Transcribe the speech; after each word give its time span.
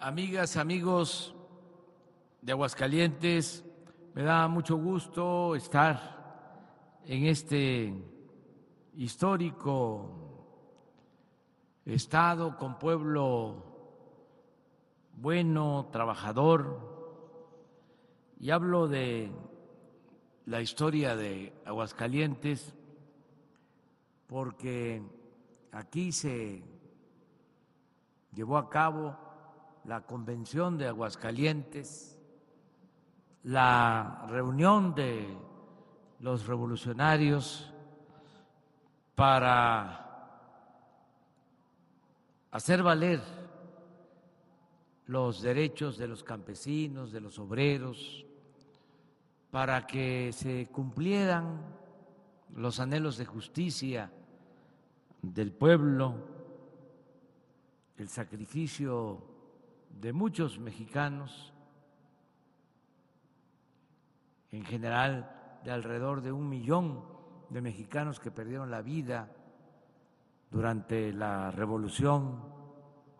amigas, 0.00 0.56
amigos 0.56 1.34
de 2.40 2.52
Aguascalientes, 2.52 3.64
me 4.14 4.22
da 4.22 4.46
mucho 4.46 4.76
gusto 4.76 5.56
estar 5.56 7.00
en 7.04 7.26
este 7.26 7.92
histórico 8.94 10.10
estado 11.84 12.56
con 12.56 12.78
pueblo 12.78 13.64
bueno, 15.14 15.88
trabajador, 15.90 16.96
y 18.38 18.50
hablo 18.50 18.86
de 18.86 19.32
la 20.46 20.60
historia 20.60 21.16
de 21.16 21.52
Aguascalientes 21.64 22.72
porque 24.28 25.02
aquí 25.72 26.12
se 26.12 26.62
llevó 28.32 28.58
a 28.58 28.70
cabo 28.70 29.27
la 29.84 30.02
convención 30.02 30.78
de 30.78 30.88
Aguascalientes, 30.88 32.18
la 33.44 34.26
reunión 34.28 34.94
de 34.94 35.26
los 36.20 36.46
revolucionarios 36.46 37.72
para 39.14 40.08
hacer 42.50 42.82
valer 42.82 43.20
los 45.06 45.40
derechos 45.40 45.96
de 45.96 46.08
los 46.08 46.22
campesinos, 46.22 47.12
de 47.12 47.20
los 47.20 47.38
obreros, 47.38 48.26
para 49.50 49.86
que 49.86 50.30
se 50.32 50.68
cumplieran 50.70 51.62
los 52.54 52.80
anhelos 52.80 53.16
de 53.16 53.24
justicia 53.24 54.10
del 55.22 55.52
pueblo, 55.52 56.14
el 57.96 58.08
sacrificio 58.08 59.22
de 60.00 60.12
muchos 60.12 60.58
mexicanos, 60.58 61.52
en 64.52 64.64
general 64.64 65.60
de 65.64 65.72
alrededor 65.72 66.22
de 66.22 66.32
un 66.32 66.48
millón 66.48 67.04
de 67.50 67.60
mexicanos 67.60 68.20
que 68.20 68.30
perdieron 68.30 68.70
la 68.70 68.80
vida 68.80 69.30
durante 70.50 71.12
la 71.12 71.50
revolución 71.50 72.42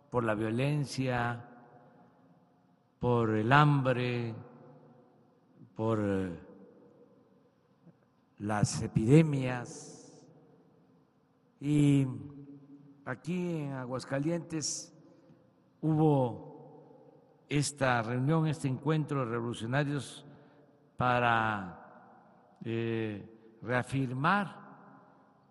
por 0.09 0.23
la 0.23 0.35
violencia, 0.35 1.45
por 2.99 3.31
el 3.31 3.51
hambre, 3.51 4.33
por 5.75 5.99
las 8.39 8.81
epidemias. 8.81 10.13
Y 11.59 12.07
aquí 13.05 13.63
en 13.63 13.73
Aguascalientes 13.73 14.93
hubo 15.81 16.48
esta 17.49 18.01
reunión, 18.03 18.47
este 18.47 18.67
encuentro 18.67 19.25
de 19.25 19.31
revolucionarios 19.31 20.23
para 20.95 22.57
eh, 22.63 23.57
reafirmar 23.63 24.55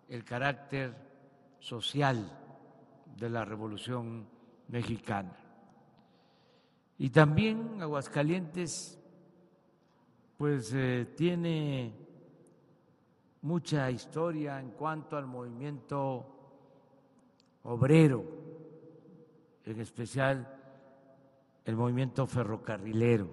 el 0.07 0.23
carácter 0.23 0.95
social 1.59 2.37
de 3.17 3.29
la 3.29 3.43
revolución 3.43 4.27
mexicana. 4.69 5.35
Y 6.97 7.09
también 7.09 7.81
Aguascalientes 7.81 8.97
pues 10.37 10.71
eh, 10.73 11.13
tiene 11.17 11.93
mucha 13.41 13.91
historia 13.91 14.59
en 14.59 14.71
cuanto 14.71 15.17
al 15.17 15.25
movimiento 15.25 16.25
obrero, 17.63 18.23
en 19.65 19.81
especial 19.81 20.58
el 21.65 21.75
movimiento 21.75 22.25
ferrocarrilero, 22.27 23.29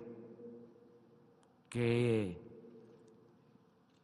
que 1.68 2.40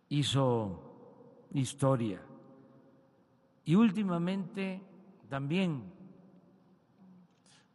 hizo 0.08 1.48
historia. 1.52 2.20
Y 3.64 3.74
últimamente 3.74 4.82
también 5.28 5.84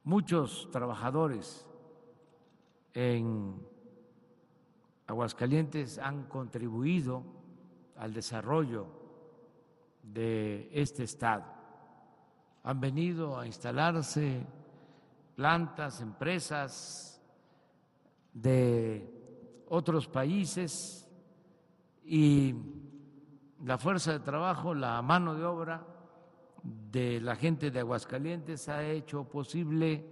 muchos 0.03 0.69
trabajadores 0.71 1.67
en 2.93 3.55
Aguascalientes 5.07 5.99
han 5.99 6.25
contribuido 6.25 7.23
al 7.95 8.13
desarrollo 8.13 8.87
de 10.03 10.69
este 10.73 11.03
Estado. 11.03 11.45
Han 12.63 12.79
venido 12.79 13.39
a 13.39 13.47
instalarse 13.47 14.45
plantas, 15.37 16.01
empresas 16.01 17.21
de 18.33 19.63
otros 19.69 20.07
países 20.07 21.07
y 22.03 22.55
la 23.63 23.77
fuerza 23.77 24.13
de 24.13 24.19
trabajo, 24.21 24.73
la 24.73 24.99
mano 25.03 25.35
de 25.35 25.45
obra 25.45 25.85
de 26.63 27.21
la 27.21 27.35
gente 27.35 27.69
de 27.69 27.81
Aguascalientes 27.81 28.67
ha 28.67 28.83
hecho 28.83 29.25
posible 29.25 30.09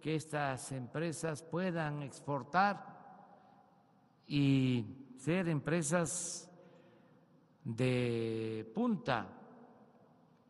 que 0.00 0.14
estas 0.14 0.72
empresas 0.72 1.42
puedan 1.42 2.02
exportar 2.02 2.96
y 4.26 4.86
ser 5.18 5.50
empresas 5.50 6.50
de 7.62 8.72
punta, 8.74 9.28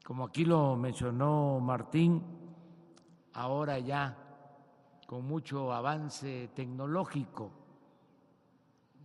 como 0.05 0.27
aquí 0.27 0.45
lo 0.45 0.77
mencionó 0.77 1.59
Martín, 1.59 2.46
ahora 3.37 3.79
ya 3.79 4.17
con 5.07 5.27
mucho 5.27 5.73
avance 5.73 6.49
tecnológico, 6.55 7.51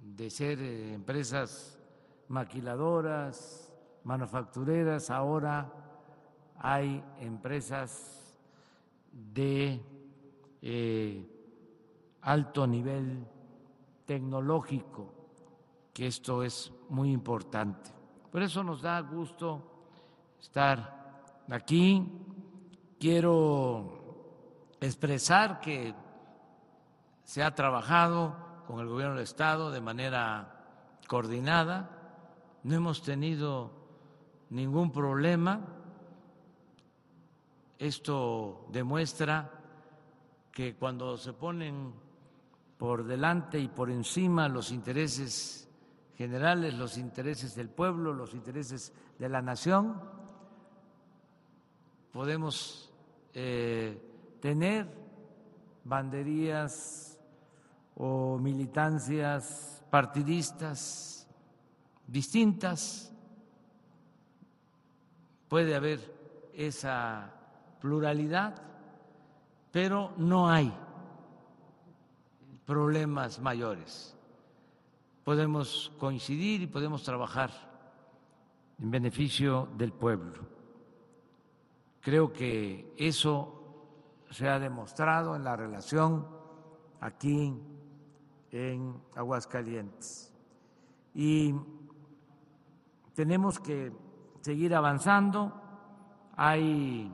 de 0.01 0.29
ser 0.29 0.59
eh, 0.61 0.93
empresas 0.93 1.77
maquiladoras, 2.29 3.71
manufactureras, 4.05 5.11
ahora 5.11 5.71
hay 6.57 7.03
empresas 7.19 8.39
de 9.11 9.81
eh, 10.61 11.29
alto 12.21 12.65
nivel 12.65 13.27
tecnológico, 14.05 15.13
que 15.93 16.07
esto 16.07 16.41
es 16.41 16.71
muy 16.89 17.11
importante. 17.11 17.91
Por 18.31 18.41
eso 18.41 18.63
nos 18.63 18.81
da 18.81 19.01
gusto 19.01 19.61
estar 20.39 21.43
aquí. 21.49 22.07
Quiero 22.97 24.00
expresar 24.81 25.61
que 25.61 25.93
se 27.23 27.43
ha 27.43 27.53
trabajado 27.53 28.63
con 28.65 28.79
el 28.79 28.87
gobierno 28.87 29.15
del 29.15 29.23
Estado 29.23 29.71
de 29.71 29.79
manera 29.79 30.65
coordinada. 31.07 31.89
No 32.63 32.75
hemos 32.75 33.03
tenido 33.03 33.71
ningún 34.49 34.91
problema. 34.91 35.61
Esto 37.77 38.67
demuestra 38.71 39.51
que 40.51 40.75
cuando 40.75 41.17
se 41.17 41.33
ponen 41.33 41.93
por 42.77 43.05
delante 43.05 43.59
y 43.59 43.67
por 43.67 43.91
encima 43.91 44.49
los 44.49 44.71
intereses 44.71 45.69
generales, 46.17 46.73
los 46.73 46.97
intereses 46.97 47.55
del 47.55 47.69
pueblo, 47.69 48.13
los 48.13 48.33
intereses 48.33 48.93
de 49.19 49.29
la 49.29 49.41
nación. 49.41 50.01
Podemos 52.11 52.91
eh, 53.33 54.10
tener 54.41 54.87
banderías 55.83 57.17
o 57.95 58.37
militancias 58.37 59.83
partidistas 59.89 61.27
distintas, 62.07 63.13
puede 65.47 65.75
haber 65.75 65.99
esa 66.53 67.33
pluralidad, 67.79 68.61
pero 69.71 70.13
no 70.17 70.49
hay 70.49 70.73
problemas 72.65 73.39
mayores 73.39 74.15
podemos 75.23 75.91
coincidir 75.97 76.61
y 76.61 76.67
podemos 76.67 77.03
trabajar 77.03 77.51
en 78.79 78.91
beneficio 78.91 79.69
del 79.77 79.93
pueblo. 79.93 80.39
Creo 82.01 82.33
que 82.33 82.93
eso 82.97 83.60
se 84.31 84.47
ha 84.47 84.59
demostrado 84.59 85.35
en 85.35 85.43
la 85.43 85.55
relación 85.55 86.25
aquí 87.01 87.53
en 88.49 88.95
Aguascalientes. 89.15 90.33
Y 91.13 91.53
tenemos 93.13 93.59
que 93.59 93.91
seguir 94.39 94.73
avanzando. 94.73 95.53
Hay, 96.37 97.11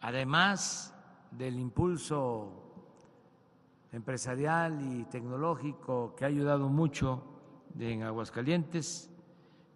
además 0.00 0.94
del 1.32 1.58
impulso 1.58 2.64
empresarial 3.90 4.80
y 4.80 5.04
tecnológico 5.04 6.14
que 6.14 6.24
ha 6.24 6.28
ayudado 6.28 6.68
mucho 6.68 7.24
en 7.76 8.04
Aguascalientes, 8.04 9.10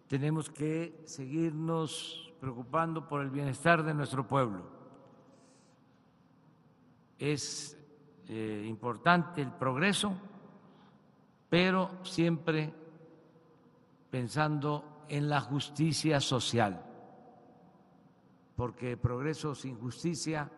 tenemos 0.07 0.49
que 0.49 1.03
seguirnos 1.05 2.33
preocupando 2.39 3.07
por 3.07 3.21
el 3.21 3.29
bienestar 3.29 3.83
de 3.83 3.93
nuestro 3.93 4.25
pueblo. 4.25 4.82
Es 7.19 7.77
eh, 8.27 8.65
importante 8.67 9.41
el 9.41 9.51
progreso, 9.51 10.13
pero 11.49 12.03
siempre 12.03 12.73
pensando 14.09 15.05
en 15.09 15.29
la 15.29 15.41
justicia 15.41 16.19
social, 16.19 16.83
porque 18.55 18.97
progreso 18.97 19.53
sin 19.55 19.77
justicia 19.79 20.49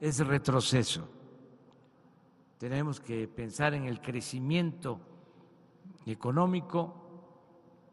es 0.00 0.18
retroceso. 0.26 1.08
Tenemos 2.58 3.00
que 3.00 3.28
pensar 3.28 3.74
en 3.74 3.84
el 3.84 4.00
crecimiento 4.00 5.00
económico, 6.06 6.94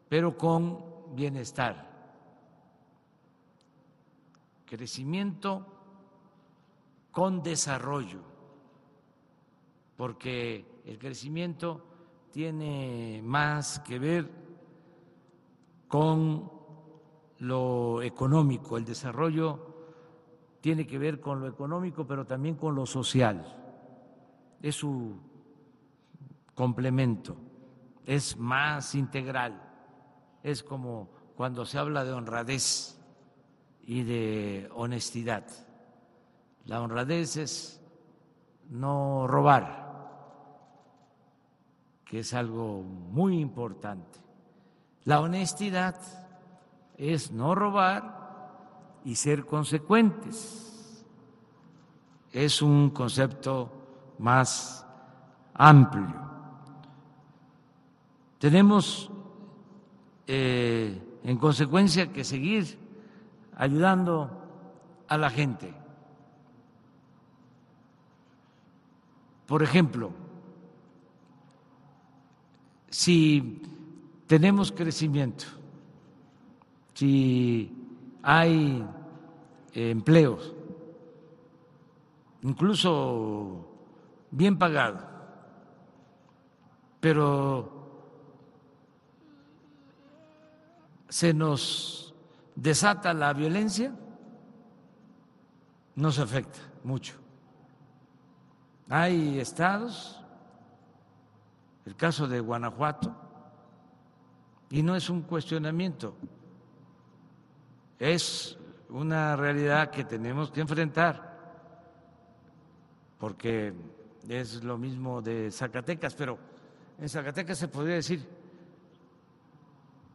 pero 0.08 0.36
con 0.36 1.14
bienestar. 1.14 1.90
Crecimiento 4.66 5.81
con 7.12 7.42
desarrollo, 7.42 8.20
porque 9.96 10.82
el 10.86 10.98
crecimiento 10.98 11.84
tiene 12.30 13.20
más 13.22 13.78
que 13.80 13.98
ver 13.98 14.30
con 15.86 16.50
lo 17.38 18.00
económico, 18.00 18.78
el 18.78 18.84
desarrollo 18.84 19.72
tiene 20.62 20.86
que 20.86 20.98
ver 20.98 21.20
con 21.20 21.40
lo 21.40 21.48
económico, 21.48 22.06
pero 22.06 22.24
también 22.24 22.54
con 22.54 22.74
lo 22.74 22.86
social. 22.86 23.44
Es 24.62 24.76
su 24.76 25.16
complemento, 26.54 27.36
es 28.06 28.38
más 28.38 28.94
integral, 28.94 29.60
es 30.42 30.62
como 30.62 31.10
cuando 31.36 31.66
se 31.66 31.78
habla 31.78 32.04
de 32.04 32.12
honradez 32.12 32.98
y 33.82 34.02
de 34.04 34.70
honestidad. 34.74 35.44
La 36.66 36.80
honradez 36.80 37.36
es 37.36 37.80
no 38.70 39.26
robar, 39.26 39.82
que 42.04 42.20
es 42.20 42.32
algo 42.34 42.82
muy 42.82 43.38
importante. 43.38 44.20
La 45.04 45.20
honestidad 45.20 45.96
es 46.96 47.32
no 47.32 47.54
robar 47.54 49.00
y 49.04 49.16
ser 49.16 49.44
consecuentes. 49.44 51.04
Es 52.30 52.62
un 52.62 52.90
concepto 52.90 53.70
más 54.18 54.86
amplio. 55.54 56.14
Tenemos, 58.38 59.10
eh, 60.26 61.20
en 61.24 61.36
consecuencia, 61.38 62.12
que 62.12 62.24
seguir 62.24 62.78
ayudando 63.56 64.30
a 65.08 65.18
la 65.18 65.30
gente. 65.30 65.81
Por 69.46 69.62
ejemplo, 69.62 70.10
si 72.88 73.62
tenemos 74.26 74.72
crecimiento, 74.72 75.44
si 76.94 77.72
hay 78.22 78.86
empleos, 79.74 80.54
incluso 82.42 83.66
bien 84.30 84.58
pagados, 84.58 85.02
pero 87.00 87.82
se 91.08 91.34
nos 91.34 92.14
desata 92.54 93.12
la 93.12 93.32
violencia, 93.32 93.94
nos 95.94 96.18
afecta 96.18 96.58
mucho. 96.84 97.21
Hay 98.94 99.40
estados, 99.40 100.22
el 101.86 101.96
caso 101.96 102.28
de 102.28 102.40
Guanajuato, 102.40 103.16
y 104.68 104.82
no 104.82 104.94
es 104.94 105.08
un 105.08 105.22
cuestionamiento, 105.22 106.14
es 107.98 108.58
una 108.90 109.34
realidad 109.34 109.90
que 109.90 110.04
tenemos 110.04 110.50
que 110.50 110.60
enfrentar, 110.60 111.38
porque 113.18 113.72
es 114.28 114.62
lo 114.62 114.76
mismo 114.76 115.22
de 115.22 115.50
Zacatecas, 115.50 116.14
pero 116.14 116.38
en 116.98 117.08
Zacatecas 117.08 117.56
se 117.56 117.68
podría 117.68 117.94
decir, 117.94 118.28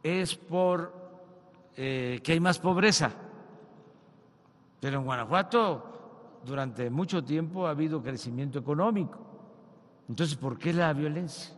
es 0.04 0.36
por 0.36 0.94
eh, 1.76 2.20
que 2.22 2.30
hay 2.30 2.38
más 2.38 2.60
pobreza, 2.60 3.10
pero 4.78 5.00
en 5.00 5.04
Guanajuato 5.04 5.97
durante 6.44 6.90
mucho 6.90 7.24
tiempo 7.24 7.66
ha 7.66 7.70
habido 7.70 8.02
crecimiento 8.02 8.58
económico. 8.58 9.18
Entonces, 10.08 10.36
¿por 10.36 10.58
qué 10.58 10.72
la 10.72 10.92
violencia? 10.92 11.54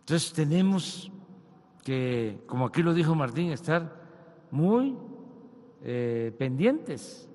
Entonces 0.00 0.32
tenemos 0.32 1.10
que, 1.82 2.42
como 2.46 2.66
aquí 2.66 2.82
lo 2.82 2.94
dijo 2.94 3.14
Martín, 3.14 3.50
estar 3.50 4.02
muy 4.50 4.96
eh, 5.82 6.34
pendientes 6.38 7.28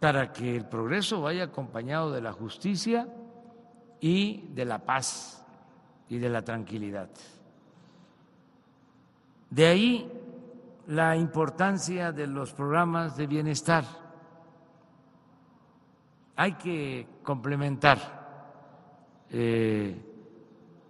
para 0.00 0.32
que 0.32 0.56
el 0.56 0.64
progreso 0.66 1.20
vaya 1.20 1.44
acompañado 1.44 2.12
de 2.12 2.20
la 2.20 2.32
justicia 2.32 3.08
y 4.00 4.48
de 4.54 4.64
la 4.64 4.78
paz 4.78 5.44
y 6.08 6.18
de 6.18 6.28
la 6.28 6.42
tranquilidad. 6.42 7.10
De 9.50 9.66
ahí 9.66 10.17
la 10.88 11.16
importancia 11.16 12.12
de 12.12 12.26
los 12.26 12.54
programas 12.54 13.16
de 13.16 13.26
bienestar. 13.26 13.84
Hay 16.34 16.54
que 16.54 17.06
complementar 17.22 19.26
eh, 19.30 20.02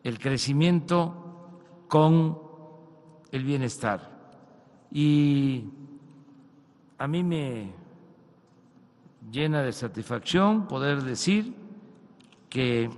el 0.04 0.18
crecimiento 0.20 1.50
con 1.88 2.38
el 3.32 3.42
bienestar. 3.42 4.08
Y 4.92 5.64
a 6.96 7.08
mí 7.08 7.24
me 7.24 7.72
llena 9.32 9.62
de 9.62 9.72
satisfacción 9.72 10.68
poder 10.68 11.02
decir 11.02 11.56
que 12.48 12.88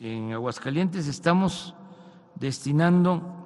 en 0.00 0.32
Aguascalientes 0.32 1.08
estamos 1.08 1.74
destinando 2.36 3.39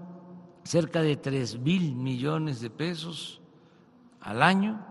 cerca 0.64 1.02
de 1.02 1.16
tres 1.16 1.58
mil 1.58 1.94
millones 1.94 2.60
de 2.60 2.70
pesos 2.70 3.40
al 4.20 4.42
año 4.42 4.84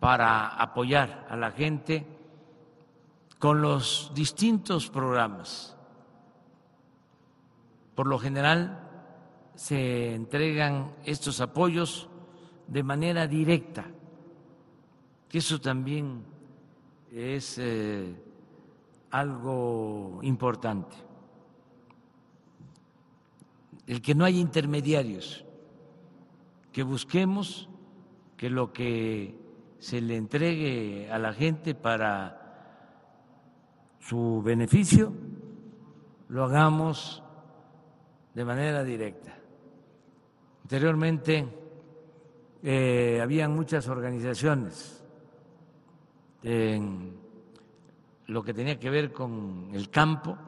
para 0.00 0.48
apoyar 0.48 1.26
a 1.28 1.36
la 1.36 1.52
gente 1.52 2.06
con 3.38 3.60
los 3.60 4.10
distintos 4.14 4.88
programas. 4.88 5.76
Por 7.94 8.06
lo 8.06 8.18
general 8.18 8.88
se 9.54 10.14
entregan 10.14 10.94
estos 11.04 11.40
apoyos 11.42 12.08
de 12.66 12.82
manera 12.82 13.26
directa, 13.26 13.84
que 15.28 15.38
eso 15.38 15.60
también 15.60 16.24
es 17.12 17.58
eh, 17.58 18.14
algo 19.10 20.20
importante 20.22 21.09
el 23.90 24.00
que 24.00 24.14
no 24.14 24.24
haya 24.24 24.38
intermediarios, 24.38 25.44
que 26.70 26.84
busquemos 26.84 27.68
que 28.36 28.48
lo 28.48 28.72
que 28.72 29.34
se 29.80 30.00
le 30.00 30.16
entregue 30.16 31.10
a 31.10 31.18
la 31.18 31.32
gente 31.32 31.74
para 31.74 32.36
su 33.98 34.42
beneficio 34.44 35.12
lo 36.28 36.44
hagamos 36.44 37.20
de 38.32 38.44
manera 38.44 38.84
directa. 38.84 39.36
Anteriormente 40.62 41.48
eh, 42.62 43.18
habían 43.20 43.56
muchas 43.56 43.88
organizaciones 43.88 45.04
en 46.44 47.18
lo 48.28 48.40
que 48.44 48.54
tenía 48.54 48.78
que 48.78 48.88
ver 48.88 49.12
con 49.12 49.70
el 49.74 49.90
campo, 49.90 50.38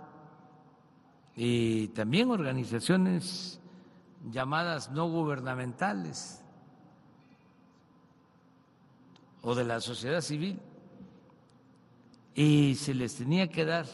y 1.37 1.89
también 1.89 2.31
organizaciones 2.31 3.61
llamadas 4.31 4.91
no 4.91 5.09
gubernamentales 5.09 6.43
o 9.43 9.55
de 9.55 9.65
la 9.65 9.81
sociedad 9.81 10.21
civil 10.21 10.61
y 12.35 12.75
se 12.77 12.95
les 12.95 13.17
tenía 13.17 13.49
que 13.49 13.65
dar 13.65 13.87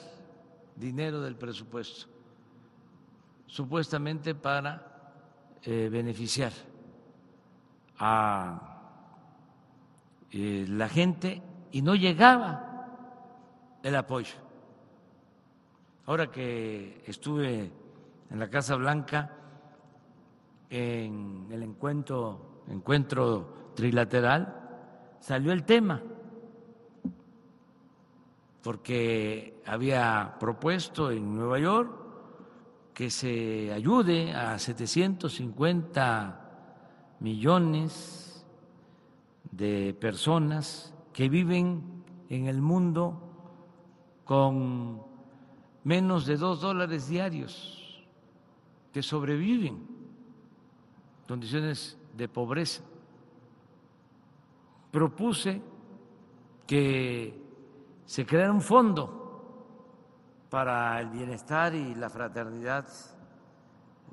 dinero 0.76 1.20
del 1.20 1.36
presupuesto, 1.36 2.06
supuestamente 3.46 4.34
para 4.34 5.56
eh, 5.62 5.88
beneficiar 5.90 6.52
a 7.98 8.78
eh, 10.30 10.66
la 10.68 10.88
gente 10.88 11.42
y 11.72 11.82
no 11.82 11.94
llegaba 11.94 12.68
el 13.82 13.96
apoyo. 13.96 14.47
Ahora 16.08 16.30
que 16.30 17.02
estuve 17.06 17.70
en 18.30 18.38
la 18.38 18.48
Casa 18.48 18.76
Blanca, 18.76 19.30
en 20.70 21.48
el 21.50 21.62
encuentro, 21.62 22.62
encuentro 22.66 23.72
trilateral, 23.74 25.18
salió 25.20 25.52
el 25.52 25.64
tema. 25.64 26.02
Porque 28.62 29.60
había 29.66 30.36
propuesto 30.40 31.10
en 31.10 31.36
Nueva 31.36 31.58
York 31.58 31.92
que 32.94 33.10
se 33.10 33.70
ayude 33.70 34.32
a 34.32 34.58
750 34.58 37.16
millones 37.20 38.46
de 39.50 39.94
personas 40.00 40.94
que 41.12 41.28
viven 41.28 42.02
en 42.30 42.46
el 42.46 42.62
mundo 42.62 43.20
con 44.24 45.06
menos 45.88 46.26
de 46.26 46.36
dos 46.36 46.60
dólares 46.60 47.08
diarios, 47.08 48.04
que 48.92 49.02
sobreviven 49.02 49.88
condiciones 51.26 51.96
de 52.14 52.28
pobreza. 52.28 52.82
Propuse 54.90 55.62
que 56.66 57.42
se 58.04 58.26
creara 58.26 58.52
un 58.52 58.60
fondo 58.60 59.06
para 60.50 61.00
el 61.00 61.08
bienestar 61.08 61.74
y 61.74 61.94
la 61.94 62.10
fraternidad 62.10 62.86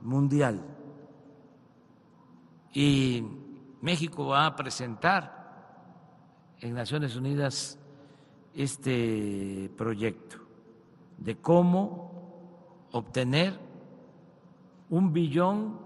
mundial. 0.01 0.61
Y 2.71 3.21
México 3.81 4.27
va 4.27 4.45
a 4.45 4.55
presentar 4.55 5.75
en 6.61 6.73
Naciones 6.73 7.17
Unidas 7.17 7.77
este 8.53 9.69
proyecto 9.75 10.44
de 11.17 11.37
cómo 11.37 12.87
obtener 12.91 13.59
un 14.89 15.13
billón 15.13 15.79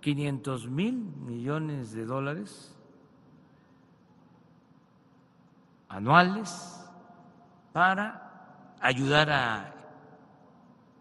quinientos 0.00 0.68
mil 0.68 0.94
millones 0.94 1.92
de 1.92 2.04
dólares 2.06 2.74
anuales 5.88 6.80
para 7.72 8.76
ayudar 8.80 9.30
a 9.30 9.74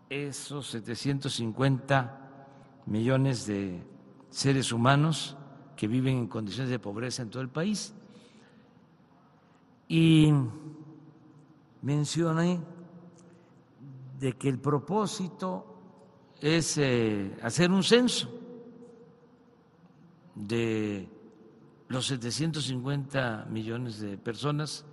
esos 0.09 0.67
750 0.67 2.19
millones 2.85 3.45
de 3.45 3.83
seres 4.29 4.71
humanos 4.71 5.37
que 5.75 5.87
viven 5.87 6.17
en 6.17 6.27
condiciones 6.27 6.69
de 6.69 6.79
pobreza 6.79 7.21
en 7.21 7.29
todo 7.29 7.41
el 7.41 7.49
país. 7.49 7.93
Y 9.87 10.33
mencioné 11.81 12.59
de 14.19 14.33
que 14.33 14.49
el 14.49 14.59
propósito 14.59 15.65
es 16.41 16.77
eh, 16.77 17.37
hacer 17.41 17.71
un 17.71 17.83
censo 17.83 18.29
de 20.35 21.09
los 21.87 22.05
750 22.07 23.47
millones 23.49 23.99
de 23.99 24.17
personas 24.17 24.85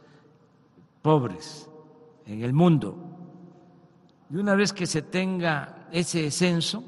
pobres 1.02 1.68
en 2.24 2.42
el 2.42 2.52
mundo. 2.52 2.96
Y 4.30 4.36
una 4.36 4.54
vez 4.54 4.72
que 4.72 4.86
se 4.86 5.02
tenga 5.02 5.88
ese 5.90 6.30
censo, 6.30 6.82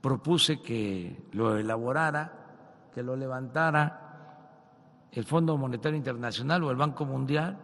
propuse 0.00 0.60
que 0.60 1.24
lo 1.32 1.56
elaborara, 1.56 2.88
que 2.94 3.02
lo 3.02 3.16
levantara 3.16 4.02
el 5.10 5.24
Fondo 5.24 5.56
Monetario 5.56 5.96
Internacional 5.96 6.64
o 6.64 6.70
el 6.70 6.76
Banco 6.76 7.04
Mundial, 7.04 7.58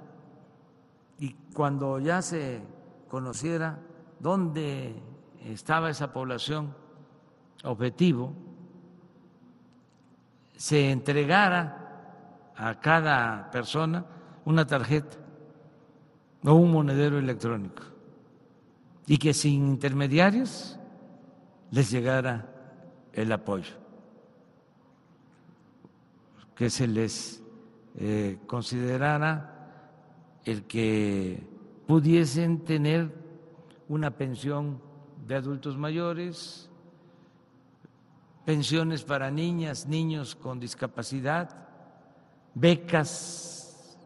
y 1.19 1.35
cuando 1.55 1.99
ya 1.99 2.21
se 2.21 2.61
conociera 3.13 3.79
dónde 4.21 4.95
estaba 5.45 5.91
esa 5.91 6.15
población 6.15 6.75
objetivo, 7.63 8.33
se 10.57 10.91
entregara 10.91 12.55
a 12.57 12.81
cada 12.81 13.51
persona 13.51 14.07
una 14.47 14.67
tarjeta 14.67 15.19
o 16.43 16.55
un 16.55 16.73
monedero 16.73 17.19
electrónico 17.19 17.83
y 19.07 19.19
que 19.19 19.35
sin 19.35 19.69
intermediarios 19.69 20.79
les 21.71 21.91
llegara 21.91 22.49
el 23.13 23.31
apoyo, 23.31 23.75
que 26.55 26.71
se 26.71 26.87
les 26.87 27.43
eh, 27.95 28.39
considerara 28.47 30.41
el 30.47 30.65
que 30.65 31.52
pudiesen 31.87 32.61
tener 32.65 33.13
una 33.89 34.11
pensión 34.11 34.81
de 35.27 35.37
adultos 35.37 35.77
mayores, 35.77 36.71
pensiones 38.45 39.05
para 39.05 39.31
niñas, 39.31 39.87
niños 39.87 40.35
con 40.35 40.59
discapacidad, 40.59 41.69
becas 42.55 43.99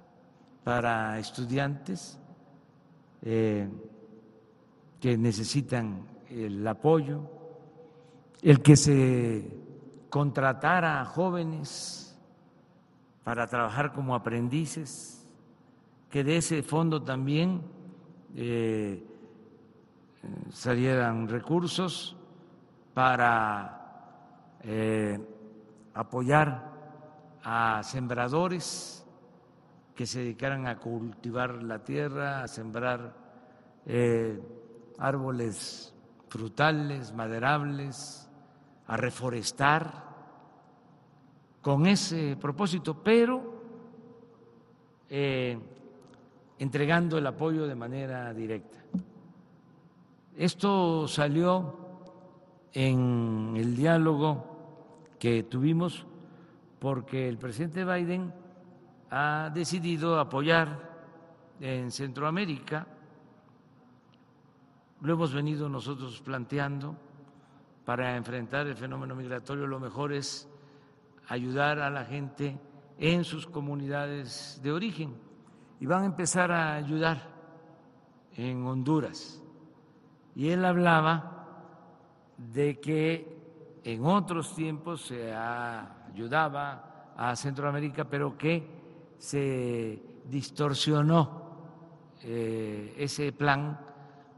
para 0.64 1.18
estudiantes 1.18 2.18
eh, 3.22 3.68
que 5.00 5.16
necesitan 5.16 6.06
el 6.28 6.66
apoyo, 6.66 7.22
el 8.42 8.60
que 8.62 8.76
se 8.76 9.48
contratara 10.10 11.00
a 11.00 11.04
jóvenes 11.04 12.18
para 13.24 13.46
trabajar 13.46 13.92
como 13.92 14.14
aprendices, 14.14 15.15
que 16.10 16.24
de 16.24 16.36
ese 16.38 16.62
fondo 16.62 17.02
también 17.02 17.62
eh, 18.34 19.04
salieran 20.50 21.28
recursos 21.28 22.16
para 22.94 24.56
eh, 24.62 25.18
apoyar 25.94 26.72
a 27.42 27.82
sembradores 27.82 29.04
que 29.94 30.06
se 30.06 30.20
dedicaran 30.20 30.66
a 30.66 30.78
cultivar 30.78 31.62
la 31.62 31.82
tierra, 31.82 32.42
a 32.42 32.48
sembrar 32.48 33.14
eh, 33.86 34.40
árboles 34.98 35.94
frutales, 36.28 37.12
maderables, 37.12 38.28
a 38.86 38.96
reforestar, 38.96 40.06
con 41.62 41.86
ese 41.86 42.36
propósito, 42.36 43.02
pero 43.02 43.42
entregando 46.58 47.18
el 47.18 47.26
apoyo 47.26 47.66
de 47.66 47.74
manera 47.74 48.32
directa. 48.32 48.78
Esto 50.36 51.08
salió 51.08 51.76
en 52.72 53.54
el 53.56 53.76
diálogo 53.76 55.16
que 55.18 55.42
tuvimos 55.44 56.06
porque 56.78 57.28
el 57.28 57.38
presidente 57.38 57.84
Biden 57.84 58.32
ha 59.10 59.50
decidido 59.54 60.18
apoyar 60.18 60.96
en 61.60 61.90
Centroamérica, 61.90 62.86
lo 65.00 65.14
hemos 65.14 65.32
venido 65.32 65.68
nosotros 65.68 66.20
planteando, 66.20 66.96
para 67.84 68.16
enfrentar 68.16 68.66
el 68.66 68.76
fenómeno 68.76 69.14
migratorio. 69.14 69.66
Lo 69.66 69.78
mejor 69.78 70.12
es 70.12 70.48
ayudar 71.28 71.78
a 71.78 71.88
la 71.88 72.04
gente 72.04 72.58
en 72.98 73.24
sus 73.24 73.46
comunidades 73.46 74.60
de 74.62 74.72
origen 74.72 75.25
y 75.80 75.86
van 75.86 76.02
a 76.02 76.06
empezar 76.06 76.50
a 76.52 76.74
ayudar 76.74 77.22
en 78.34 78.64
Honduras. 78.64 79.42
Y 80.34 80.50
él 80.50 80.64
hablaba 80.64 81.32
de 82.36 82.80
que 82.80 83.80
en 83.84 84.04
otros 84.04 84.54
tiempos 84.54 85.06
se 85.06 85.34
ayudaba 85.34 87.12
a 87.16 87.34
Centroamérica, 87.36 88.04
pero 88.04 88.36
que 88.36 88.68
se 89.18 90.02
distorsionó 90.28 91.46
eh, 92.22 92.94
ese 92.98 93.32
plan 93.32 93.78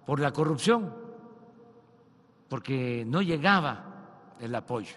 por 0.07 0.21
la 0.21 0.33
corrupción, 0.33 0.95
porque 2.49 3.05
no 3.07 3.21
llegaba 3.23 4.37
el 4.41 4.55
apoyo 4.55 4.97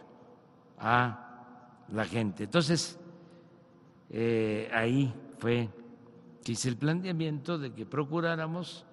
a 0.79 1.85
la 1.89 2.05
gente. 2.05 2.43
Entonces, 2.43 2.99
eh, 4.09 4.69
ahí 4.73 5.13
fue 5.37 5.69
hice 6.47 6.69
el 6.69 6.77
planteamiento 6.77 7.57
de 7.57 7.73
que 7.73 7.85
procuráramos 7.85 8.85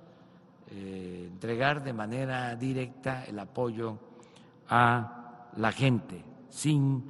eh, 0.70 1.28
entregar 1.32 1.82
de 1.82 1.92
manera 1.92 2.54
directa 2.56 3.24
el 3.24 3.38
apoyo 3.38 3.98
a 4.68 5.50
la 5.56 5.72
gente, 5.72 6.22
sin 6.50 7.02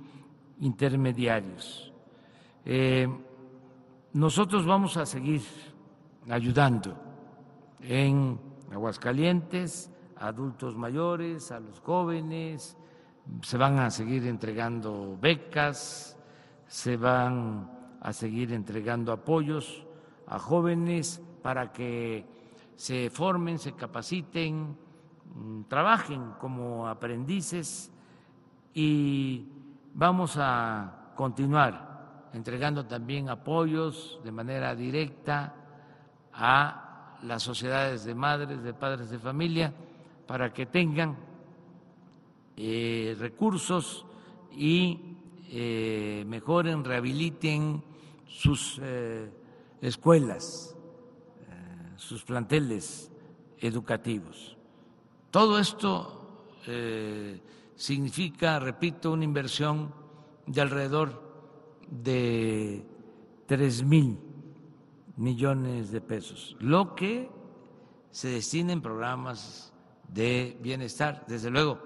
intermediarios. 0.61 1.93
Eh, 2.65 3.09
nosotros 4.13 4.65
vamos 4.65 4.97
a 4.97 5.07
seguir 5.07 5.43
ayudando 6.29 6.97
en 7.81 8.39
Aguascalientes, 8.71 9.91
a 10.17 10.29
adultos 10.29 10.77
mayores, 10.77 11.51
a 11.51 11.61
los 11.61 11.81
jóvenes, 11.81 12.77
se 13.43 13.57
van 13.57 13.79
a 13.79 13.91
seguir 13.91 14.27
entregando 14.27 15.19
becas, 15.21 16.17
se 16.67 16.97
van 16.97 17.71
a 18.01 18.13
seguir 18.13 18.53
entregando 18.53 19.13
apoyos 19.13 19.88
a 20.29 20.39
jóvenes 20.39 21.23
para 21.43 21.73
que 21.73 22.25
se 22.77 23.11
formen, 23.11 23.59
se 23.59 23.73
capaciten, 23.73 24.77
mm, 25.35 25.63
trabajen 25.69 26.33
como 26.41 26.87
aprendices 26.87 27.91
y 28.75 29.49
vamos 29.95 30.37
a 30.39 31.13
continuar 31.17 32.29
entregando 32.33 32.85
también 32.87 33.29
apoyos 33.29 34.21
de 34.23 34.33
manera 34.33 34.75
directa 34.75 35.55
a 36.33 37.19
las 37.23 37.43
sociedades 37.43 38.05
de 38.05 38.15
madres, 38.15 38.63
de 38.63 38.75
padres 38.75 39.11
de 39.11 39.19
familia, 39.19 39.73
para 40.27 40.53
que 40.53 40.67
tengan 40.67 41.17
eh, 42.57 43.17
recursos 43.19 44.05
y 44.53 45.17
eh, 45.51 46.25
mejoren, 46.27 46.85
rehabiliten 46.85 47.83
sus 48.27 48.79
eh, 48.83 49.31
escuelas, 49.81 50.77
sus 51.97 52.25
planteles 52.25 53.11
educativos. 53.59 54.57
Todo 55.31 55.59
esto 55.59 56.55
significa, 57.75 58.59
repito, 58.59 59.13
una 59.13 59.25
inversión 59.25 59.93
de 60.47 60.61
alrededor 60.61 61.23
de 61.91 62.85
tres 63.47 63.83
mil 63.83 64.19
millones 65.17 65.91
de 65.91 66.01
pesos, 66.01 66.57
lo 66.61 66.95
que 66.95 67.31
se 68.11 68.29
destina 68.29 68.73
en 68.73 68.81
programas 68.81 69.73
de 70.09 70.59
bienestar. 70.63 71.25
Desde 71.27 71.51
luego, 71.51 71.79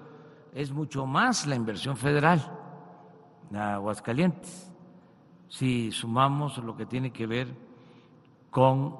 es 0.53 0.71
mucho 0.71 1.05
más 1.05 1.47
la 1.47 1.55
inversión 1.55 1.97
federal 1.97 2.59
a 3.53 3.75
Aguascalientes. 3.75 4.71
Si 5.49 5.91
sumamos 5.91 6.57
lo 6.59 6.75
que 6.75 6.85
tiene 6.85 7.11
que 7.11 7.27
ver 7.27 7.72
con 8.53 8.95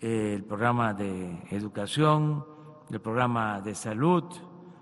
eh, 0.00 0.32
el 0.34 0.44
programa 0.44 0.94
de 0.94 1.46
educación, 1.50 2.46
el 2.88 2.98
programa 2.98 3.60
de 3.60 3.74
salud, 3.74 4.24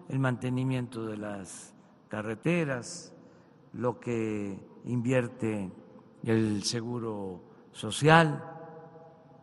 el 0.09 0.21
mantenimiento 0.21 1.05
de 1.05 1.17
las 1.17 1.75
carreteras, 2.07 3.13
lo 3.73 3.99
que 3.99 4.65
invierte 4.85 5.73
el 6.23 6.63
seguro 6.63 7.43
social, 7.73 8.45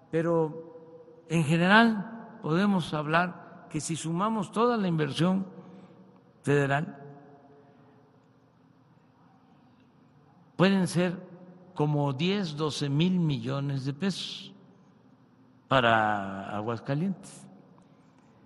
pero 0.09 1.25
en 1.27 1.43
general 1.43 2.37
podemos 2.41 2.93
hablar 2.93 3.67
que 3.69 3.81
si 3.81 3.97
sumamos 3.97 4.53
toda 4.53 4.77
la 4.77 4.87
inversión 4.87 5.45
federal, 6.41 7.03
pueden 10.55 10.87
ser 10.87 11.19
como 11.75 12.13
10, 12.13 12.55
12 12.55 12.89
mil 12.89 13.19
millones 13.19 13.85
de 13.85 13.93
pesos 13.93 14.53
para 15.67 16.55
Aguascalientes. 16.55 17.45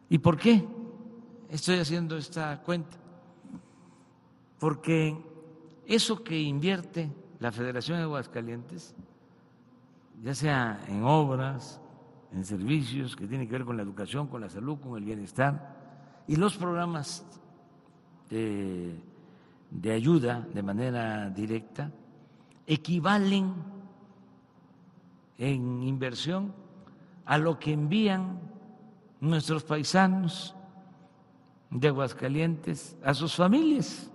¿Y 0.10 0.18
por 0.18 0.38
qué 0.38 0.68
estoy 1.50 1.80
haciendo 1.80 2.18
esta 2.18 2.62
cuenta? 2.64 2.98
Porque 4.58 5.16
eso 5.86 6.24
que 6.24 6.40
invierte 6.40 7.12
la 7.40 7.52
Federación 7.52 8.00
de 8.00 8.04
Aguascalientes, 8.04 8.96
ya 10.22 10.34
sea 10.34 10.84
en 10.88 11.04
obras, 11.04 11.80
en 12.34 12.44
servicios 12.44 13.16
que 13.16 13.28
tienen 13.28 13.48
que 13.48 13.54
ver 13.54 13.66
con 13.66 13.78
la 13.78 13.84
educación, 13.84 14.28
con 14.28 14.42
la 14.42 14.50
salud, 14.50 14.80
con 14.80 14.98
el 14.98 15.04
bienestar, 15.04 16.24
y 16.28 16.36
los 16.36 16.58
programas 16.58 17.26
de, 18.30 19.00
de 19.72 19.92
ayuda 19.92 20.48
de 20.54 20.64
manera 20.64 21.30
directa, 21.30 21.92
equivalen 22.70 23.52
en 25.40 25.82
inversión 25.82 26.54
a 27.26 27.40
lo 27.40 27.58
que 27.58 27.74
envían 27.74 28.40
nuestros 29.20 29.64
paisanos 29.64 30.56
de 31.72 31.88
Aguascalientes 31.88 32.96
a 33.04 33.16
sus 33.16 33.36
familias, 33.36 34.12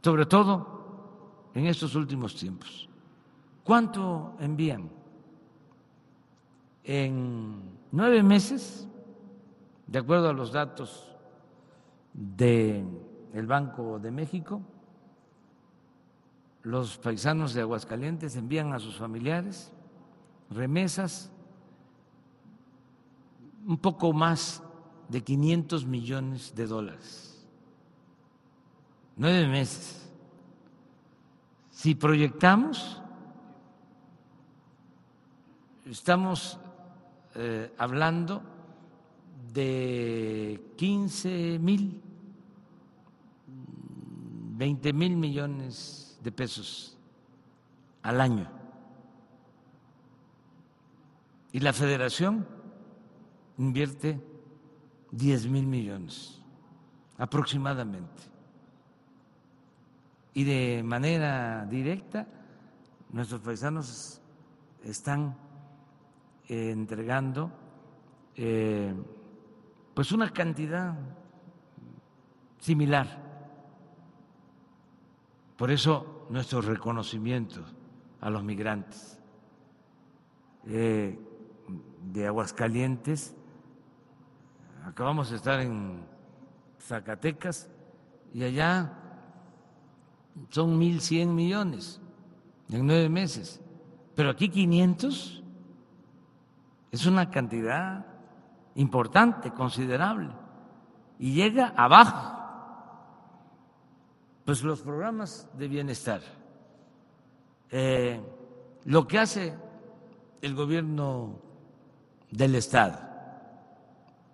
sobre 0.00 0.26
todo 0.26 1.50
en 1.54 1.66
estos 1.66 1.96
últimos 1.96 2.36
tiempos. 2.36 2.88
¿Cuánto 3.64 4.36
envían? 4.38 4.88
En 6.84 7.78
nueve 7.90 8.22
meses, 8.22 8.88
de 9.88 9.98
acuerdo 9.98 10.30
a 10.30 10.32
los 10.32 10.52
datos 10.52 11.16
del 12.12 12.86
Banco 13.46 13.98
de 13.98 14.12
México, 14.12 14.62
los 16.62 16.98
paisanos 16.98 17.54
de 17.54 17.62
Aguascalientes 17.62 18.36
envían 18.36 18.72
a 18.72 18.78
sus 18.78 18.96
familiares 18.96 19.72
remesas 20.50 21.30
un 23.66 23.78
poco 23.78 24.12
más 24.12 24.62
de 25.08 25.22
500 25.22 25.86
millones 25.86 26.54
de 26.54 26.66
dólares. 26.66 27.46
Nueve 29.16 29.46
meses. 29.48 30.08
Si 31.70 31.94
proyectamos, 31.94 33.02
estamos 35.84 36.58
eh, 37.34 37.72
hablando 37.78 38.42
de 39.52 40.72
15 40.76 41.58
mil, 41.58 42.00
20 44.56 44.92
mil 44.92 45.16
millones 45.16 46.07
de 46.22 46.32
pesos 46.32 46.96
al 48.02 48.20
año. 48.20 48.50
Y 51.52 51.60
la 51.60 51.72
federación 51.72 52.46
invierte 53.56 54.20
10 55.12 55.46
mil 55.48 55.66
millones 55.66 56.40
aproximadamente. 57.16 58.22
Y 60.34 60.44
de 60.44 60.82
manera 60.84 61.66
directa, 61.66 62.26
nuestros 63.10 63.40
paisanos 63.40 64.20
están 64.84 65.36
eh, 66.48 66.70
entregando 66.70 67.50
eh, 68.36 68.94
pues 69.94 70.12
una 70.12 70.30
cantidad 70.30 70.94
similar. 72.60 73.27
Por 75.58 75.72
eso 75.72 76.24
nuestro 76.30 76.60
reconocimiento 76.60 77.64
a 78.20 78.30
los 78.30 78.44
migrantes. 78.44 79.18
Eh, 80.64 81.18
de 82.12 82.26
Aguascalientes 82.26 83.34
acabamos 84.84 85.30
de 85.30 85.36
estar 85.36 85.60
en 85.60 86.04
Zacatecas 86.78 87.68
y 88.32 88.44
allá 88.44 88.92
son 90.50 90.78
1.100 90.78 91.26
millones 91.26 92.00
en 92.70 92.86
nueve 92.86 93.08
meses, 93.08 93.60
pero 94.14 94.30
aquí 94.30 94.48
500 94.48 95.42
es 96.92 97.06
una 97.06 97.30
cantidad 97.30 98.06
importante, 98.76 99.50
considerable, 99.50 100.30
y 101.18 101.32
llega 101.32 101.74
abajo. 101.76 102.37
Pues 104.48 104.62
los 104.62 104.80
programas 104.80 105.46
de 105.58 105.68
bienestar, 105.68 106.22
eh, 107.70 108.18
lo 108.86 109.06
que 109.06 109.18
hace 109.18 109.54
el 110.40 110.54
gobierno 110.54 111.38
del 112.30 112.54
Estado, 112.54 112.98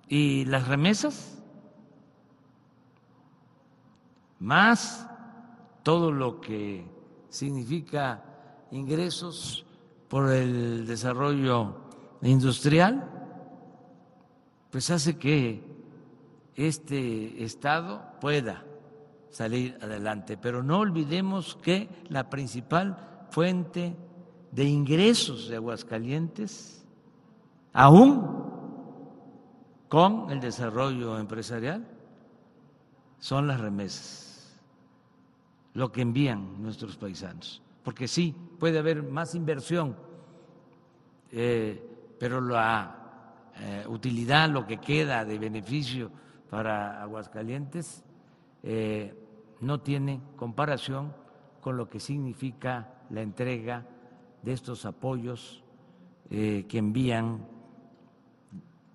y 0.07 0.44
las 0.44 0.68
remesas, 0.68 1.42
más 4.38 5.05
todo 5.83 6.12
lo 6.12 6.40
que 6.40 6.87
significa 7.29 8.22
ingresos 8.70 9.66
por 10.07 10.31
el 10.31 10.87
desarrollo 10.87 11.74
industrial, 12.22 13.11
pues 14.70 14.92
hace 14.92 15.18
que 15.18 15.61
este 16.55 17.42
Estado 17.42 18.00
pueda 18.20 18.64
salir 19.35 19.77
adelante. 19.83 20.37
Pero 20.37 20.62
no 20.62 20.79
olvidemos 20.79 21.59
que 21.61 21.88
la 22.09 22.31
principal 22.31 23.27
fuente 23.31 23.97
de 24.53 24.64
ingresos 24.64 25.49
de 25.49 25.57
Aguascalientes, 25.57 26.87
aún 27.73 28.44
con 29.88 30.31
el 30.31 30.40
desarrollo 30.40 31.18
empresarial 31.18 31.85
son 33.18 33.49
las 33.49 33.61
remesas, 33.61 34.61
lo 35.73 35.90
que 35.90 36.03
envían 36.03 36.62
nuestros 36.62 36.97
paisanos. 36.97 37.61
Porque 37.83 38.07
sí, 38.07 38.35
puede 38.61 38.79
haber 38.79 39.03
más 39.03 39.35
inversión, 39.35 39.97
eh, 41.33 42.14
pero 42.20 42.40
la 42.40 43.51
eh, 43.59 43.85
utilidad, 43.88 44.49
lo 44.49 44.64
que 44.64 44.79
queda 44.79 45.25
de 45.25 45.38
beneficio 45.40 46.11
para 46.49 47.03
Aguascalientes, 47.03 48.05
eh, 48.62 49.24
no 49.61 49.81
tiene 49.81 50.21
comparación 50.37 51.14
con 51.61 51.77
lo 51.77 51.88
que 51.88 52.01
significa 52.01 53.03
la 53.11 53.23
entrega 53.23 53.87
de 54.43 54.53
estos 54.53 54.85
apoyos 54.85 55.62
que 56.29 56.67
envían 56.73 57.47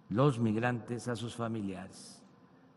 los 0.10 0.40
migrantes 0.40 1.08
a 1.08 1.16
sus 1.16 1.36
familiares. 1.36 2.22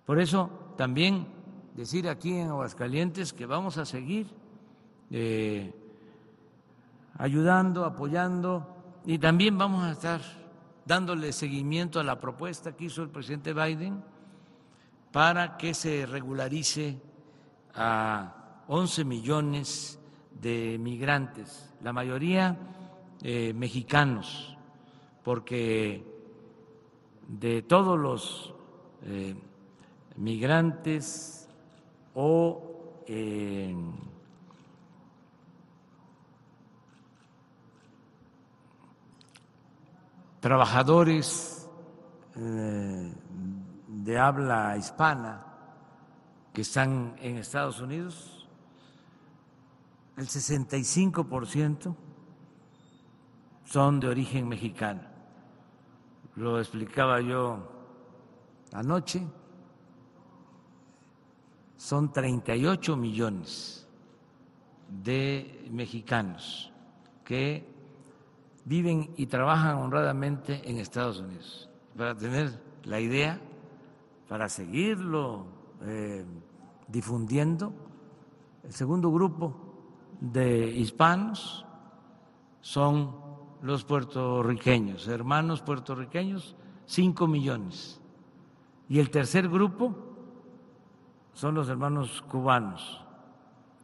Por 0.05 0.21
eso 0.21 0.51
también 0.77 1.27
decir 1.75 2.09
aquí 2.09 2.35
en 2.35 2.49
Aguascalientes 2.49 3.33
que 3.33 3.47
vamos 3.47 3.79
a 3.79 3.85
seguir 3.85 4.27
eh, 5.11 5.73
ayudando, 7.19 7.85
apoyando 7.85 8.67
y 9.05 9.19
también 9.19 9.57
vamos 9.59 9.85
a 9.85 9.93
estar 9.93 10.21
dándole 10.85 11.33
seguimiento 11.33 12.01
a 12.01 12.05
la 12.05 12.21
propuesta 12.21 12.77
que 12.77 12.85
hizo 12.85 13.03
el 13.03 13.11
presidente 13.11 13.55
Biden 13.55 14.03
para 15.13 15.57
que 15.57 15.75
se 15.75 16.07
regularice 16.07 17.01
a 17.75 18.63
11 18.69 19.05
millones 19.05 19.99
de 20.41 20.79
migrantes, 20.79 21.71
la 21.83 21.93
mayoría 21.93 22.57
eh, 23.23 23.53
mexicanos, 23.55 24.57
porque 25.23 26.05
de 27.29 27.63
todos 27.63 27.99
los 27.99 28.55
eh, 29.05 29.35
migrantes 30.17 31.49
o 32.15 33.03
eh, 33.07 33.75
trabajadores 40.41 41.69
de 42.35 44.19
habla 44.19 44.77
hispana 44.77 45.52
que 46.53 46.63
están 46.63 47.17
en 47.21 47.39
Estados 47.39 47.81
Unidos, 47.81 48.47
el 50.17 50.27
65% 50.27 51.97
son 53.65 54.01
de 54.01 54.09
origen 54.09 54.49
mexicano. 54.49 55.01
Lo 56.37 56.59
explicaba 56.59 57.21
yo 57.21 57.69
anoche, 58.73 59.27
son 61.77 62.13
38 62.13 62.97
millones 62.97 63.89
de 64.89 65.69
mexicanos 65.71 66.71
que 67.25 67.67
viven 68.65 69.15
y 69.17 69.27
trabajan 69.27 69.77
honradamente 69.77 70.69
en 70.69 70.79
Estados 70.79 71.21
Unidos. 71.21 71.69
Para 71.97 72.15
tener 72.15 72.63
la 72.85 73.01
idea, 73.01 73.41
para 74.29 74.49
seguirlo 74.49 75.47
eh, 75.85 76.25
difundiendo, 76.93 77.73
el 78.63 78.73
segundo 78.73 79.11
grupo 79.11 79.55
de 80.21 80.71
hispanos 80.71 81.67
son 82.61 83.17
los 83.63 83.85
puertorriqueños, 83.85 85.09
hermanos 85.09 85.63
puertorriqueños, 85.63 86.55
5 86.87 87.27
millones. 87.27 88.01
Y 88.89 89.01
el 89.01 89.11
tercer 89.11 89.49
grupo 89.49 89.97
son 91.33 91.55
los 91.55 91.69
hermanos 91.69 92.23
cubanos, 92.23 93.03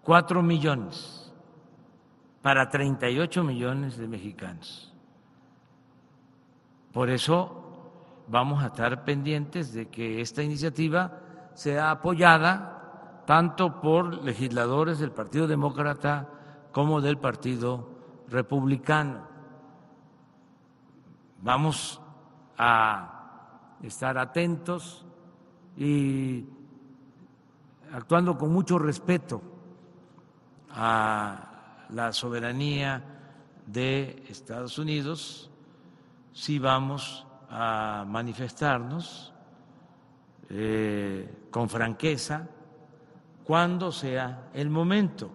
4 0.03 0.43
millones 0.43 1.33
para 2.43 2.69
38 2.69 3.43
millones 3.43 3.97
de 3.97 4.07
mexicanos. 4.07 4.93
Por 6.93 7.11
eso 7.11 7.65
vamos 8.29 8.63
a 8.63 8.67
estar 8.67 9.05
pendientes 9.05 9.73
de 9.73 9.89
que 9.89 10.21
esta 10.21 10.43
iniciativa 10.43 11.21
sea 11.55 11.91
apoyada 11.91 12.78
tanto 13.29 13.79
por 13.83 14.25
legisladores 14.25 15.01
del 15.01 15.11
Partido 15.11 15.47
Demócrata 15.47 16.31
como 16.73 17.03
del 17.03 17.19
Partido 17.19 17.87
Republicano. 18.27 19.21
Vamos 21.43 22.01
a 22.57 23.77
estar 23.83 24.17
atentos 24.17 25.05
y 25.77 26.47
actuando 27.93 28.39
con 28.39 28.51
mucho 28.51 28.79
respeto 28.79 29.43
a 30.71 31.85
la 31.91 32.15
soberanía 32.15 33.05
de 33.67 34.25
Estados 34.31 34.79
Unidos, 34.79 35.51
si 36.33 36.59
vamos 36.59 37.27
a 37.51 38.07
manifestarnos 38.09 39.35
eh, 40.49 41.49
con 41.51 41.69
franqueza 41.69 42.49
cuando 43.49 43.91
sea 43.91 44.51
el 44.53 44.69
momento, 44.69 45.31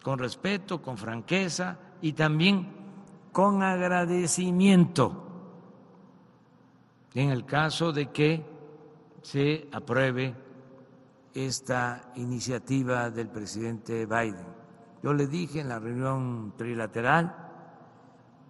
con 0.00 0.16
respeto, 0.16 0.80
con 0.80 0.96
franqueza 0.96 1.76
y 2.00 2.12
también 2.12 2.68
con 3.32 3.64
agradecimiento 3.64 5.24
en 7.14 7.30
el 7.30 7.44
caso 7.44 7.90
de 7.90 8.12
que 8.12 8.46
se 9.22 9.68
apruebe 9.72 10.36
esta 11.34 12.12
iniciativa 12.14 13.10
del 13.10 13.26
presidente 13.26 14.06
Biden. 14.06 14.46
Yo 15.02 15.12
le 15.12 15.26
dije 15.26 15.58
en 15.58 15.70
la 15.70 15.80
reunión 15.80 16.54
trilateral 16.56 17.34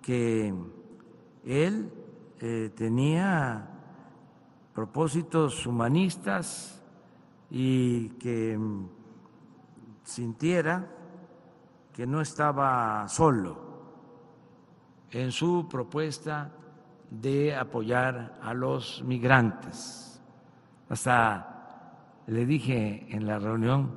que 0.03 0.53
él 1.47 1.93
eh, 2.41 2.73
tenía 2.77 3.71
propósitos 4.75 5.67
humanistas 5.67 6.78
y 7.51 8.11
que 8.11 8.57
mm, 8.59 8.89
sintiera 10.05 10.87
que 11.93 12.07
no 12.07 12.21
estaba 12.21 13.09
solo 13.09 13.69
en 15.11 15.33
su 15.33 15.67
propuesta 15.69 16.53
de 17.11 17.57
apoyar 17.57 18.39
a 18.43 18.53
los 18.55 19.03
migrantes. 19.05 20.21
Hasta 20.89 21.59
le 22.27 22.45
dije 22.45 23.07
en 23.09 23.27
la 23.27 23.39
reunión 23.39 23.91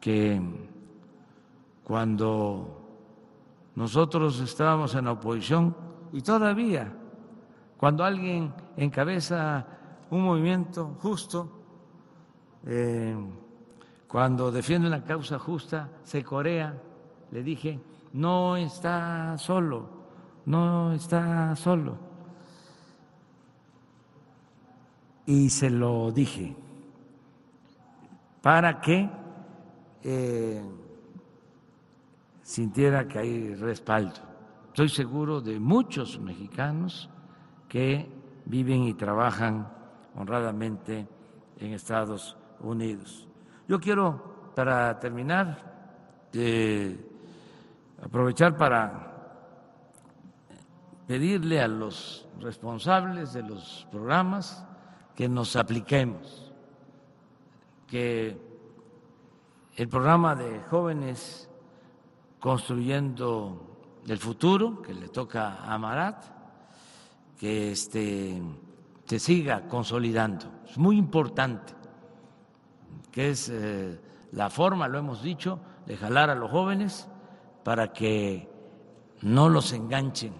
que 0.00 0.40
cuando 1.82 2.80
nosotros 3.74 4.40
estábamos 4.40 4.94
en 4.94 5.06
la 5.06 5.12
oposición 5.12 5.76
y 6.12 6.20
todavía 6.20 6.92
cuando 7.76 8.04
alguien 8.04 8.54
encabeza 8.76 9.66
un 10.10 10.22
movimiento 10.22 10.96
justo, 11.00 11.53
eh, 12.66 13.16
cuando 14.06 14.50
defiende 14.50 14.86
una 14.86 15.02
causa 15.02 15.38
justa, 15.38 15.90
se 16.02 16.22
corea, 16.22 16.80
le 17.30 17.42
dije, 17.42 17.80
no 18.12 18.56
está 18.56 19.36
solo, 19.38 19.88
no 20.46 20.92
está 20.92 21.56
solo. 21.56 21.98
Y 25.26 25.50
se 25.50 25.68
lo 25.70 26.12
dije, 26.12 26.54
para 28.40 28.80
que 28.80 29.10
eh, 30.02 30.62
sintiera 32.42 33.08
que 33.08 33.18
hay 33.18 33.54
respaldo. 33.54 34.20
Estoy 34.68 34.90
seguro 34.90 35.40
de 35.40 35.58
muchos 35.58 36.20
mexicanos 36.20 37.10
que 37.68 38.08
viven 38.44 38.84
y 38.84 38.94
trabajan 38.94 39.72
honradamente 40.14 41.08
en 41.58 41.72
Estados 41.72 42.34
Unidos. 42.34 42.43
Yo 43.68 43.78
quiero, 43.78 44.52
para 44.54 44.98
terminar, 44.98 46.28
eh, 46.32 46.96
aprovechar 48.02 48.56
para 48.56 49.12
pedirle 51.06 51.60
a 51.60 51.68
los 51.68 52.26
responsables 52.40 53.34
de 53.34 53.42
los 53.42 53.86
programas 53.90 54.64
que 55.14 55.28
nos 55.28 55.56
apliquemos, 55.56 56.52
que 57.86 58.40
el 59.76 59.88
programa 59.88 60.34
de 60.34 60.60
jóvenes 60.70 61.50
construyendo 62.40 64.02
el 64.06 64.18
futuro, 64.18 64.80
que 64.82 64.94
le 64.94 65.08
toca 65.08 65.64
a 65.64 65.78
Marat, 65.78 66.24
que 67.38 67.72
este, 67.72 68.42
se 69.04 69.18
siga 69.18 69.68
consolidando. 69.68 70.46
Es 70.68 70.78
muy 70.78 70.96
importante, 70.96 71.74
que 73.14 73.30
es 73.30 73.48
eh, 73.48 73.96
la 74.32 74.50
forma, 74.50 74.88
lo 74.88 74.98
hemos 74.98 75.22
dicho, 75.22 75.60
de 75.86 75.96
jalar 75.96 76.30
a 76.30 76.34
los 76.34 76.50
jóvenes 76.50 77.08
para 77.62 77.92
que 77.92 78.50
no 79.22 79.48
los 79.48 79.72
enganchen 79.72 80.32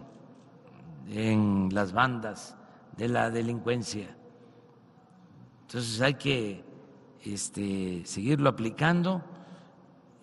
en 1.08 1.68
las 1.72 1.92
bandas 1.92 2.56
de 2.96 3.06
la 3.06 3.30
delincuencia. 3.30 4.16
Entonces 5.62 6.00
hay 6.00 6.14
que 6.14 6.64
este, 7.22 8.02
seguirlo 8.06 8.50
aplicando 8.50 9.22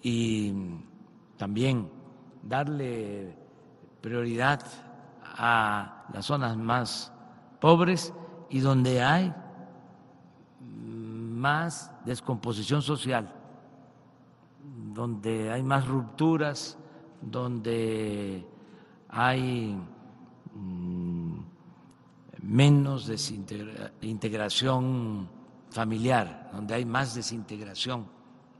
y 0.01 0.53
también 1.37 1.89
darle 2.43 3.33
prioridad 4.01 4.61
a 5.23 6.03
las 6.13 6.25
zonas 6.25 6.57
más 6.57 7.13
pobres 7.61 8.13
y 8.49 8.59
donde 8.59 9.01
hay 9.01 9.33
más 11.41 11.91
descomposición 12.05 12.81
social, 12.83 13.33
donde 14.93 15.51
hay 15.51 15.63
más 15.63 15.87
rupturas 15.87 16.77
donde 17.19 18.45
hay 19.09 19.75
mm, 20.53 21.39
menos 22.43 23.07
desintegración 23.07 25.27
familiar, 25.71 26.51
donde 26.53 26.75
hay 26.75 26.85
más 26.85 27.15
desintegración 27.15 28.05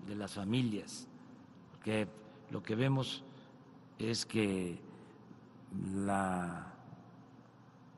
de 0.08 0.15
las 0.15 0.34
familias, 0.34 1.08
porque 1.72 2.08
lo 2.50 2.63
que 2.63 2.74
vemos 2.76 3.24
es 4.00 4.26
que 4.26 4.82
la 5.96 6.74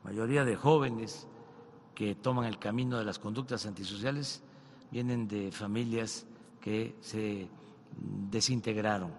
mayoría 0.04 0.44
de 0.44 0.56
jóvenes 0.56 1.26
que 1.94 2.14
toman 2.14 2.44
el 2.44 2.58
camino 2.58 2.98
de 2.98 3.04
las 3.04 3.18
conductas 3.18 3.66
antisociales 3.66 4.43
vienen 4.94 5.26
de 5.26 5.50
familias 5.50 6.24
que 6.60 6.94
se 7.00 7.48
desintegraron, 8.30 9.10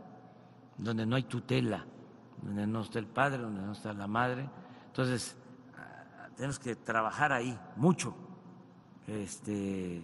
donde 0.77 1.05
no 1.05 1.17
hay 1.17 1.23
tutela, 1.23 1.85
donde 2.41 2.65
no 2.65 2.79
está 2.79 2.97
el 2.99 3.07
padre, 3.07 3.39
donde 3.39 3.61
no 3.61 3.73
está 3.73 3.91
la 3.91 4.07
madre. 4.07 4.49
Entonces, 4.88 5.35
ah, 5.77 6.29
tenemos 6.38 6.59
que 6.59 6.77
trabajar 6.77 7.33
ahí 7.33 7.59
mucho, 7.75 8.15
este, 9.05 10.01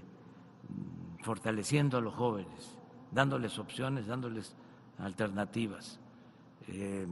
fortaleciendo 1.24 2.00
a 2.00 2.02
los 2.02 2.16
jóvenes, 2.16 2.78
dándoles 3.10 3.58
opciones, 3.58 4.08
dándoles 4.08 4.54
alternativas. 4.98 6.02
Eh, 6.68 7.08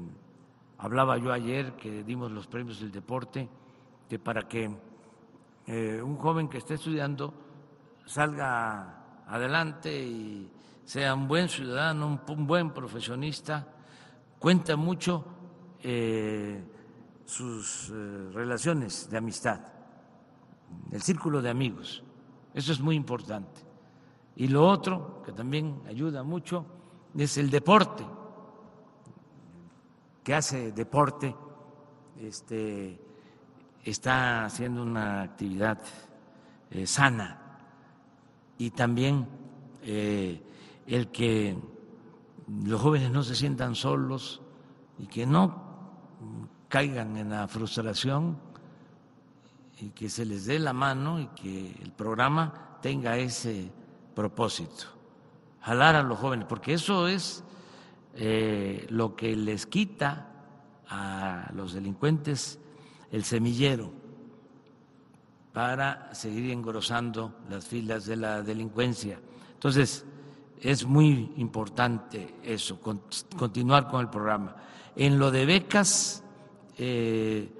hablaba 0.80 1.18
yo 1.18 1.32
ayer 1.32 1.78
que 1.78 2.04
dimos 2.04 2.30
los 2.30 2.46
premios 2.48 2.82
del 2.82 2.92
deporte, 2.92 3.48
que 4.10 4.20
para 4.20 4.50
que 4.50 4.70
eh, 5.66 6.02
un 6.04 6.18
joven 6.18 6.50
que 6.50 6.58
esté 6.58 6.74
estudiando 6.74 7.48
salga 8.10 9.24
adelante 9.28 9.96
y 9.96 10.52
sea 10.84 11.14
un 11.14 11.28
buen 11.28 11.48
ciudadano, 11.48 12.20
un, 12.28 12.48
buen 12.48 12.72
profesionista, 12.72 13.68
cuenta 14.40 14.76
mucho 14.76 15.24
eh, 15.84 16.64
sus 17.24 17.92
eh, 17.94 18.30
relaciones 18.34 19.08
de 19.12 19.18
amistad, 19.18 19.60
el 20.92 21.02
círculo 21.04 21.40
de 21.40 21.52
amigos. 21.52 22.04
Eso 22.56 22.72
es 22.72 22.80
muy 22.80 22.96
importante. 22.96 23.62
Y 24.36 24.48
lo 24.48 24.68
otro, 24.68 25.22
que 25.24 25.32
también 25.32 25.80
ayuda 25.88 26.24
mucho, 26.24 26.66
es 27.16 27.38
el 27.38 27.52
deporte, 27.52 28.04
que 30.24 30.34
hace 30.34 30.72
deporte, 30.72 31.36
este, 32.20 33.00
está 33.84 34.46
haciendo 34.46 34.82
una 34.82 35.22
actividad 35.22 35.80
eh, 36.72 36.88
sana 36.88 37.39
y 38.60 38.70
también 38.70 39.28
el 39.84 41.08
que 41.12 41.58
los 42.64 42.82
jóvenes 42.82 43.10
no 43.10 43.24
se 43.24 43.36
sientan 43.36 43.74
solos 43.74 44.42
y 45.00 45.08
que 45.08 45.26
no 45.26 45.70
caigan 46.68 47.18
en 47.18 47.30
la 47.30 47.48
frustración 47.48 48.38
y 49.80 49.90
que 49.90 50.10
se 50.10 50.26
les 50.26 50.46
dé 50.46 50.60
la 50.60 50.74
mano 50.74 51.20
y 51.20 51.28
que 51.28 51.76
el 51.82 51.92
programa 51.92 52.78
tenga 52.82 53.18
ese 53.18 53.72
propósito, 54.14 54.86
jalar 55.62 55.96
a 55.96 56.04
los 56.04 56.20
jóvenes, 56.20 56.46
porque 56.48 56.74
eso 56.74 57.08
es 57.08 57.44
eh, 58.16 58.86
lo 58.90 59.16
que 59.16 59.36
les 59.36 59.66
quita 59.66 60.28
a 60.90 61.50
los 61.54 61.74
delincuentes 61.74 62.60
el 63.12 63.24
semillero 63.24 63.94
para 65.54 66.14
seguir 66.14 66.52
engrosando 66.52 67.40
las 67.50 67.66
filas 67.66 68.06
de 68.06 68.16
la 68.16 68.42
delincuencia. 68.42 69.20
Entonces, 69.54 70.06
es 70.62 70.86
muy 70.86 71.34
importante 71.38 72.36
eso, 72.44 72.80
continuar 72.82 73.88
con 73.88 74.02
el 74.02 74.10
programa. 74.10 74.56
En 74.96 75.18
lo 75.18 75.32
de 75.32 75.46
becas, 75.46 76.24
eh, 76.78 77.52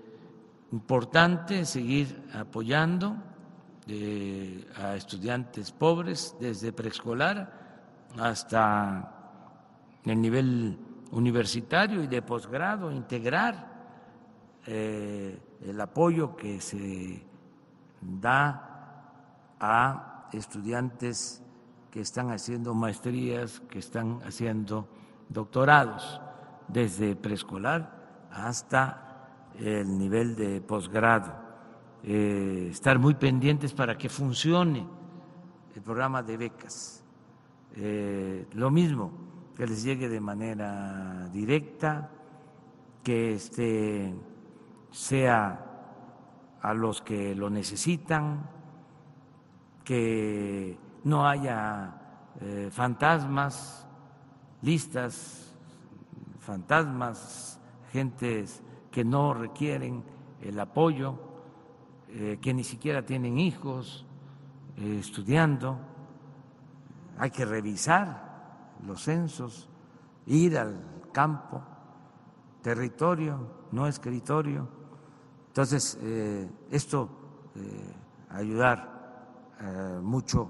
importante 0.72 1.66
seguir 1.66 2.28
apoyando 2.34 3.16
eh, 3.88 4.68
a 4.76 4.96
estudiantes 4.96 5.72
pobres 5.72 6.36
desde 6.40 6.72
preescolar 6.72 8.08
hasta 8.20 9.16
el 10.06 10.22
nivel 10.22 10.78
universitario 11.12 12.04
y 12.04 12.08
de 12.08 12.22
posgrado, 12.22 12.92
integrar 12.92 13.68
eh, 14.68 15.40
el 15.66 15.82
apoyo 15.82 16.36
que 16.36 16.62
se 16.62 17.26
da 18.02 19.56
a 19.60 20.30
estudiantes 20.34 21.44
que 21.92 22.02
están 22.02 22.32
haciendo 22.32 22.74
maestrías, 22.74 23.60
que 23.70 23.80
están 23.80 24.22
haciendo 24.24 24.88
doctorados, 25.28 26.22
desde 26.68 27.16
preescolar 27.16 28.28
hasta 28.32 29.50
el 29.58 29.98
nivel 29.98 30.36
de 30.36 30.62
posgrado. 30.62 31.34
Eh, 32.04 32.70
estar 32.72 32.98
muy 33.00 33.16
pendientes 33.16 33.74
para 33.74 33.98
que 33.98 34.08
funcione 34.08 34.88
el 35.76 35.82
programa 35.82 36.24
de 36.24 36.38
becas. 36.38 37.04
Eh, 37.76 38.48
lo 38.54 38.72
mismo, 38.72 39.12
que 39.56 39.68
les 39.68 39.84
llegue 39.84 40.08
de 40.08 40.20
manera 40.22 41.28
directa, 41.34 42.10
que 43.04 43.34
este, 43.34 44.14
sea 44.92 45.69
a 46.62 46.74
los 46.74 47.02
que 47.02 47.36
lo 47.36 47.50
necesitan, 47.50 48.50
que 49.84 50.78
no 51.04 51.28
haya 51.28 52.00
eh, 52.42 52.70
fantasmas, 52.72 53.88
listas, 54.62 55.54
fantasmas, 56.40 57.60
gentes 57.92 58.62
que 58.92 59.04
no 59.04 59.34
requieren 59.34 60.04
el 60.42 60.60
apoyo, 60.60 61.16
eh, 62.10 62.40
que 62.42 62.54
ni 62.54 62.64
siquiera 62.64 63.06
tienen 63.06 63.38
hijos 63.38 64.06
eh, 64.78 64.98
estudiando. 65.00 65.78
Hay 67.18 67.32
que 67.32 67.46
revisar 67.46 68.76
los 68.86 69.04
censos, 69.04 69.68
ir 70.26 70.58
al 70.58 70.82
campo, 71.12 71.62
territorio, 72.62 73.48
no 73.72 73.88
escritorio. 73.88 74.79
Entonces, 75.60 76.00
esto 76.72 77.10
ayudar 78.30 80.00
mucho 80.02 80.50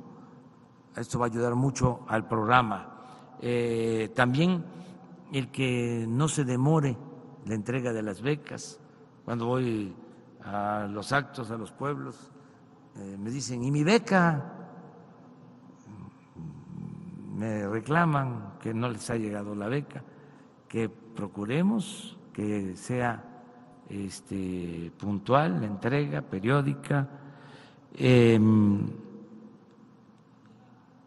esto 0.99 1.19
va 1.19 1.25
a 1.25 1.29
ayudar 1.29 1.55
mucho 1.55 2.01
al 2.07 2.27
programa. 2.27 3.37
Eh, 3.41 4.11
también 4.15 4.65
el 5.31 5.49
que 5.49 6.05
no 6.07 6.27
se 6.27 6.43
demore 6.43 6.97
la 7.45 7.53
entrega 7.53 7.93
de 7.93 8.01
las 8.01 8.21
becas. 8.21 8.79
Cuando 9.23 9.45
voy 9.45 9.95
a 10.43 10.87
los 10.89 11.11
actos, 11.11 11.51
a 11.51 11.57
los 11.57 11.71
pueblos, 11.71 12.31
eh, 12.95 13.15
me 13.17 13.29
dicen, 13.29 13.63
¿y 13.63 13.71
mi 13.71 13.83
beca? 13.83 14.55
Me 17.33 17.65
reclaman 17.67 18.55
que 18.59 18.73
no 18.73 18.89
les 18.89 19.09
ha 19.09 19.15
llegado 19.15 19.55
la 19.55 19.69
beca, 19.69 20.03
que 20.67 20.89
procuremos 20.89 22.17
que 22.33 22.75
sea 22.75 23.23
este, 23.89 24.91
puntual 24.97 25.59
la 25.61 25.67
entrega 25.67 26.21
periódica. 26.21 27.07
Em, 27.95 28.87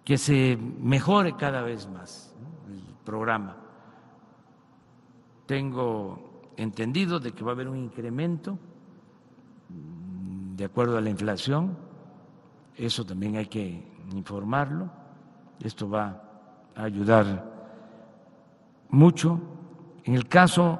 que 0.05 0.18
se 0.18 0.57
mejore 0.57 1.37
cada 1.37 1.62
vez 1.62 1.88
más 1.88 2.35
el 2.68 2.95
programa. 3.05 3.57
Tengo 5.47 6.51
entendido 6.57 7.21
de 7.21 7.33
que 7.33 7.45
va 7.45 7.53
a 7.53 7.55
haber 7.55 7.68
un 7.68 7.79
incremento 7.79 8.59
mm, 9.68 10.57
de 10.57 10.64
acuerdo 10.64 10.99
a 10.99 11.01
la 11.01 11.11
inflación, 11.11 11.77
eso 12.77 13.05
también 13.05 13.37
hay 13.37 13.47
que 13.47 13.83
informarlo, 14.12 14.90
esto 15.61 15.88
va 15.88 16.23
a 16.75 16.83
ayudar 16.83 17.51
mucho. 18.88 19.40
En 20.05 20.14
el 20.14 20.27
caso, 20.29 20.79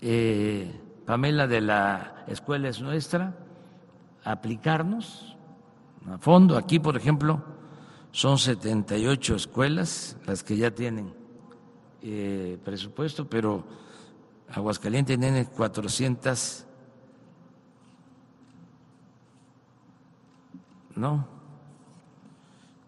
eh, 0.00 0.80
Pamela, 1.04 1.46
de 1.46 1.60
la 1.60 2.24
escuela 2.26 2.68
es 2.68 2.80
nuestra, 2.80 3.36
aplicarnos 4.24 5.36
a 6.06 6.18
fondo. 6.18 6.56
Aquí, 6.56 6.78
por 6.78 6.96
ejemplo, 6.96 7.42
son 8.10 8.38
78 8.38 9.36
escuelas 9.36 10.16
las 10.26 10.42
que 10.42 10.56
ya 10.56 10.70
tienen 10.70 11.14
eh, 12.02 12.58
presupuesto, 12.64 13.28
pero 13.28 13.64
Aguascalientes 14.48 15.18
tiene 15.18 15.46
400. 15.46 16.66
No, 20.94 21.28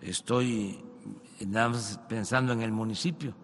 estoy 0.00 0.82
pensando 2.08 2.52
en 2.52 2.62
el 2.62 2.72
municipio. 2.72 3.34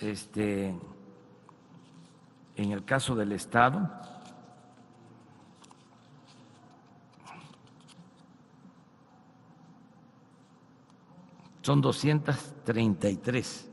Este, 0.00 0.74
en 2.62 2.72
el 2.72 2.84
caso 2.84 3.14
del 3.14 3.32
Estado, 3.32 3.88
Son 11.62 11.82
233 11.82 13.70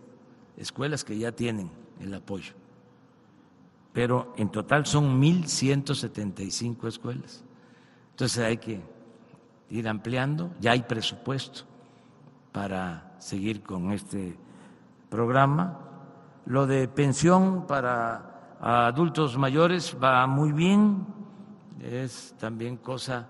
escuelas 0.57 1.05
que 1.05 1.17
ya 1.17 1.31
tienen 1.31 1.71
el 2.01 2.13
apoyo, 2.13 2.53
pero 3.93 4.33
en 4.35 4.49
total 4.49 4.85
son 4.85 5.21
1.175 5.21 6.85
escuelas. 6.87 7.45
Entonces 8.11 8.43
hay 8.43 8.57
que 8.57 8.81
ir 9.69 9.87
ampliando, 9.87 10.51
ya 10.59 10.73
hay 10.73 10.81
presupuesto 10.81 11.61
para 12.51 13.15
seguir 13.19 13.63
con 13.63 13.93
este 13.93 14.37
programa. 15.09 15.79
Lo 16.45 16.67
de 16.67 16.89
pensión 16.89 17.67
para 17.67 18.36
a 18.59 18.87
adultos 18.87 19.37
mayores 19.37 19.95
va 20.01 20.25
muy 20.27 20.51
bien, 20.51 21.05
es 21.81 22.35
también 22.39 22.77
cosa 22.77 23.27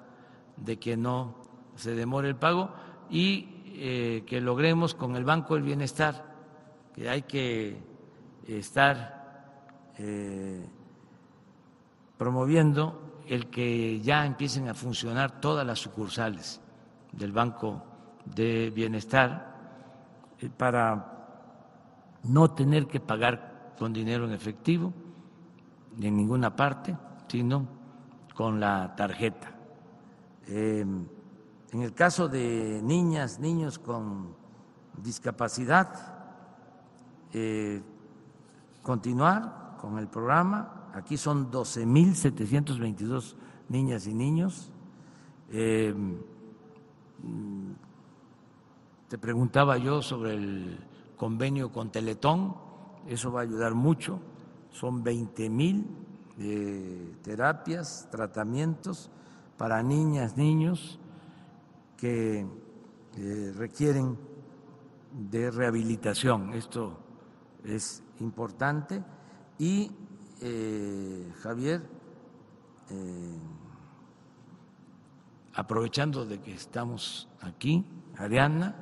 de 0.56 0.80
que 0.80 0.96
no 0.96 1.36
se 1.76 1.94
demore 1.94 2.30
el 2.30 2.36
pago 2.36 2.72
y 3.10 3.64
eh, 3.66 4.24
que 4.26 4.42
logremos 4.42 4.96
con 4.96 5.16
el 5.16 5.26
Banco 5.26 5.56
del 5.56 5.64
Bienestar, 5.64 6.26
que 6.94 7.10
hay 7.10 7.24
que 7.24 7.78
estar 8.48 9.54
eh, 9.98 10.66
promoviendo 12.18 13.22
el 13.28 13.48
que 13.48 14.00
ya 14.00 14.26
empiecen 14.26 14.70
a 14.70 14.74
funcionar 14.74 15.42
todas 15.42 15.68
las 15.68 15.80
sucursales 15.80 16.62
del 17.12 17.34
Banco 17.34 17.84
de 18.26 18.72
Bienestar 18.72 19.56
eh, 20.40 20.50
para 20.56 21.14
no 22.24 22.52
tener 22.52 22.88
que 22.88 23.00
pagar 23.00 23.74
con 23.78 23.94
dinero 23.94 24.26
en 24.26 24.32
efectivo 24.32 24.94
en 26.00 26.16
ninguna 26.16 26.56
parte, 26.56 26.96
sino 27.28 27.68
con 28.36 28.60
la 28.60 28.96
tarjeta. 28.96 29.52
Em, 30.48 31.06
en 31.72 31.82
el 31.82 31.94
caso 31.94 32.30
de 32.30 32.82
niñas, 32.84 33.40
niños 33.40 33.80
con 33.80 34.36
discapacidad, 34.96 35.90
eh, 37.34 37.82
continuar 38.82 39.78
con 39.82 39.98
el 39.98 40.08
programa. 40.08 40.90
Aquí 40.94 41.18
son 41.18 41.52
12.722 41.52 43.36
niñas 43.70 44.08
y 44.08 44.14
niños. 44.14 44.72
Em, 45.50 46.18
te 49.08 49.18
preguntaba 49.18 49.78
yo 49.78 50.02
sobre 50.02 50.34
el 50.36 50.80
convenio 51.16 51.72
con 51.72 51.92
Teletón, 51.92 52.56
eso 53.08 53.32
va 53.32 53.42
a 53.42 53.44
ayudar 53.44 53.74
mucho. 53.74 54.20
Son 54.80 55.02
20 55.02 55.50
mil 55.50 55.88
eh, 56.38 57.16
terapias, 57.24 58.08
tratamientos 58.12 59.10
para 59.58 59.82
niñas, 59.82 60.38
niños 60.38 61.00
que 61.98 62.46
eh, 63.18 63.54
requieren 63.58 64.20
de 65.32 65.50
rehabilitación. 65.50 66.54
Esto 66.54 66.96
es 67.64 68.04
importante. 68.20 69.04
Y 69.58 69.90
eh, 70.42 71.34
Javier, 71.42 71.82
aprovechando 75.56 76.24
de 76.24 76.40
que 76.40 76.54
estamos 76.54 77.28
aquí, 77.42 77.84
Ariana, 78.16 78.76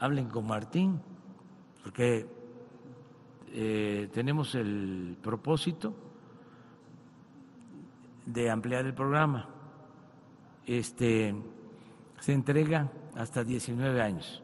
hablen 0.00 0.28
con 0.28 0.48
Martín, 0.48 1.00
porque 1.84 2.39
tenemos 3.52 4.54
el 4.54 5.16
propósito 5.20 5.94
de 8.26 8.50
ampliar 8.50 8.86
el 8.86 8.94
programa. 8.94 9.48
Este, 10.66 11.34
se 12.20 12.32
entrega 12.32 12.90
hasta 13.16 13.42
19 13.42 14.00
años, 14.00 14.42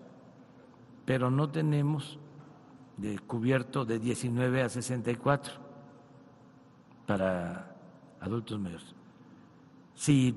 pero 1.05 1.31
no 1.31 1.51
tenemos 1.51 2.19
de 2.97 3.19
cubierto 3.19 3.85
de 3.85 3.99
19 3.99 4.63
a 4.63 4.69
64 4.69 5.53
para 7.07 7.77
adultos 8.21 8.59
mayores. 8.59 8.95
Si 9.95 10.35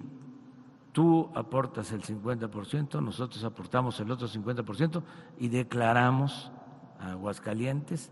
tú 0.91 1.29
aportas 1.34 1.91
el 1.91 2.03
50%, 2.03 3.01
nosotros 3.01 3.43
aportamos 3.43 3.99
el 3.99 4.12
otro 4.12 4.27
50% 4.27 5.01
y 5.39 5.47
declaramos 5.47 6.51
Aguascalientes 6.99 8.12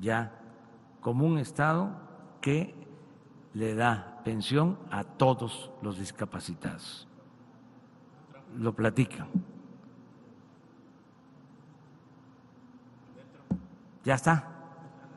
ya 0.00 0.32
como 1.00 1.26
un 1.26 1.38
estado 1.38 1.90
que 2.40 2.74
le 3.54 3.74
da 3.74 4.20
pensión 4.24 4.78
a 4.90 5.04
todos 5.04 5.70
los 5.82 5.98
discapacitados 5.98 7.08
lo 8.58 8.74
platican. 8.74 9.28
Ya 14.04 14.14
está, 14.14 14.48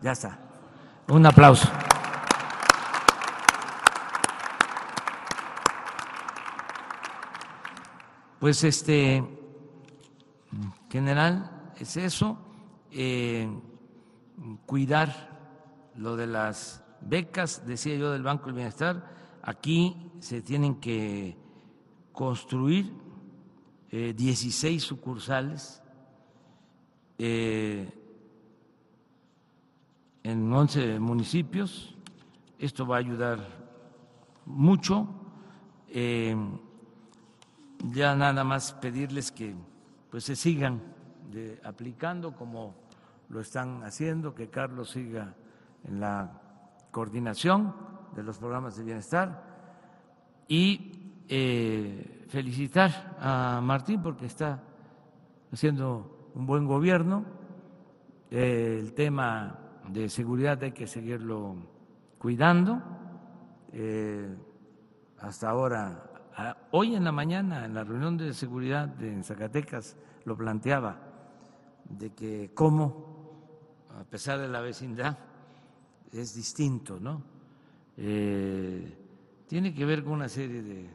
ya 0.02 0.12
está. 0.12 0.38
Un 1.08 1.26
aplauso. 1.26 1.68
Pues 8.40 8.64
este, 8.64 9.24
general, 10.90 11.72
es 11.78 11.98
eso, 11.98 12.38
eh, 12.92 13.50
cuidar 14.66 15.92
lo 15.96 16.16
de 16.16 16.28
las 16.28 16.84
becas, 17.02 17.66
decía 17.66 17.96
yo, 17.96 18.12
del 18.12 18.24
Banco 18.24 18.48
del 18.48 18.56
Bienestar. 18.56 19.10
Aquí 19.42 20.12
se 20.20 20.42
tienen 20.42 20.76
que 20.76 21.38
construir 22.12 22.92
16 23.92 24.64
eh, 24.64 24.86
sucursales 24.86 25.82
eh, 27.18 27.90
en 30.24 30.52
11 30.52 31.00
municipios. 31.00 31.96
Esto 32.58 32.88
va 32.88 32.96
a 32.98 33.00
ayudar 33.00 33.40
mucho. 34.46 35.08
Eh, 35.90 36.36
ya 37.94 38.16
nada 38.16 38.44
más 38.44 38.74
pedirles 38.74 39.32
que 39.32 39.54
pues 40.10 40.24
se 40.24 40.36
sigan 40.36 40.82
aplicando 41.64 42.34
como 42.36 42.74
lo 43.30 43.40
están 43.40 43.84
haciendo, 43.84 44.34
que 44.34 44.50
Carlos 44.50 44.92
siga 44.92 45.36
en 45.84 46.00
la 46.00 46.42
coordinación 46.92 47.74
de 48.16 48.24
los 48.24 48.38
programas 48.38 48.78
de 48.78 48.84
bienestar 48.84 49.44
y 50.48 50.92
felicitar 52.30 53.16
a 53.20 53.60
Martín 53.64 54.02
porque 54.02 54.28
está 54.28 54.62
haciendo 55.52 56.32
un 56.36 56.46
buen 56.46 56.66
gobierno. 56.66 57.26
el 58.30 58.94
tema 58.94 59.60
de 59.88 60.10
seguridad 60.10 60.62
hay 60.64 60.72
que 60.72 60.88
seguirlo 60.88 61.56
cuidando. 62.18 62.82
Eh, 63.72 64.36
hasta 65.20 65.50
ahora, 65.50 66.10
hoy 66.72 66.96
en 66.96 67.04
la 67.04 67.12
mañana, 67.12 67.66
en 67.66 67.74
la 67.74 67.84
reunión 67.84 68.18
de 68.18 68.34
seguridad 68.34 68.88
de 68.88 69.22
Zacatecas, 69.24 69.98
lo 70.26 70.36
planteaba, 70.36 70.98
de 71.86 72.14
que 72.14 72.52
cómo, 72.54 73.15
a 74.00 74.04
pesar 74.04 74.40
de 74.40 74.48
la 74.48 74.62
vecindad, 74.62 75.18
es 76.12 76.36
distinto, 76.36 77.00
¿no? 77.00 77.24
Eh, 77.98 78.98
tiene 79.48 79.74
que 79.74 79.86
ver 79.86 80.04
con 80.04 80.14
una 80.14 80.30
serie 80.30 80.62
de 80.62 80.90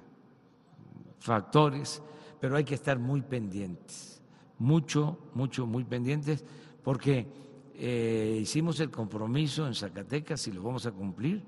factores, 1.19 2.03
pero 2.41 2.57
hay 2.57 2.65
que 2.65 2.75
estar 2.75 2.99
muy 2.99 3.23
pendientes, 3.23 4.23
mucho, 4.59 5.19
mucho, 5.35 5.67
muy 5.67 5.85
pendientes, 5.85 6.45
porque 6.83 7.27
eh, 7.75 8.39
hicimos 8.43 8.81
el 8.81 8.91
compromiso 8.91 9.67
en 9.67 9.75
Zacatecas 9.75 10.47
y 10.49 10.53
lo 10.53 10.63
vamos 10.63 10.87
a 10.87 10.93
cumplir, 10.93 11.43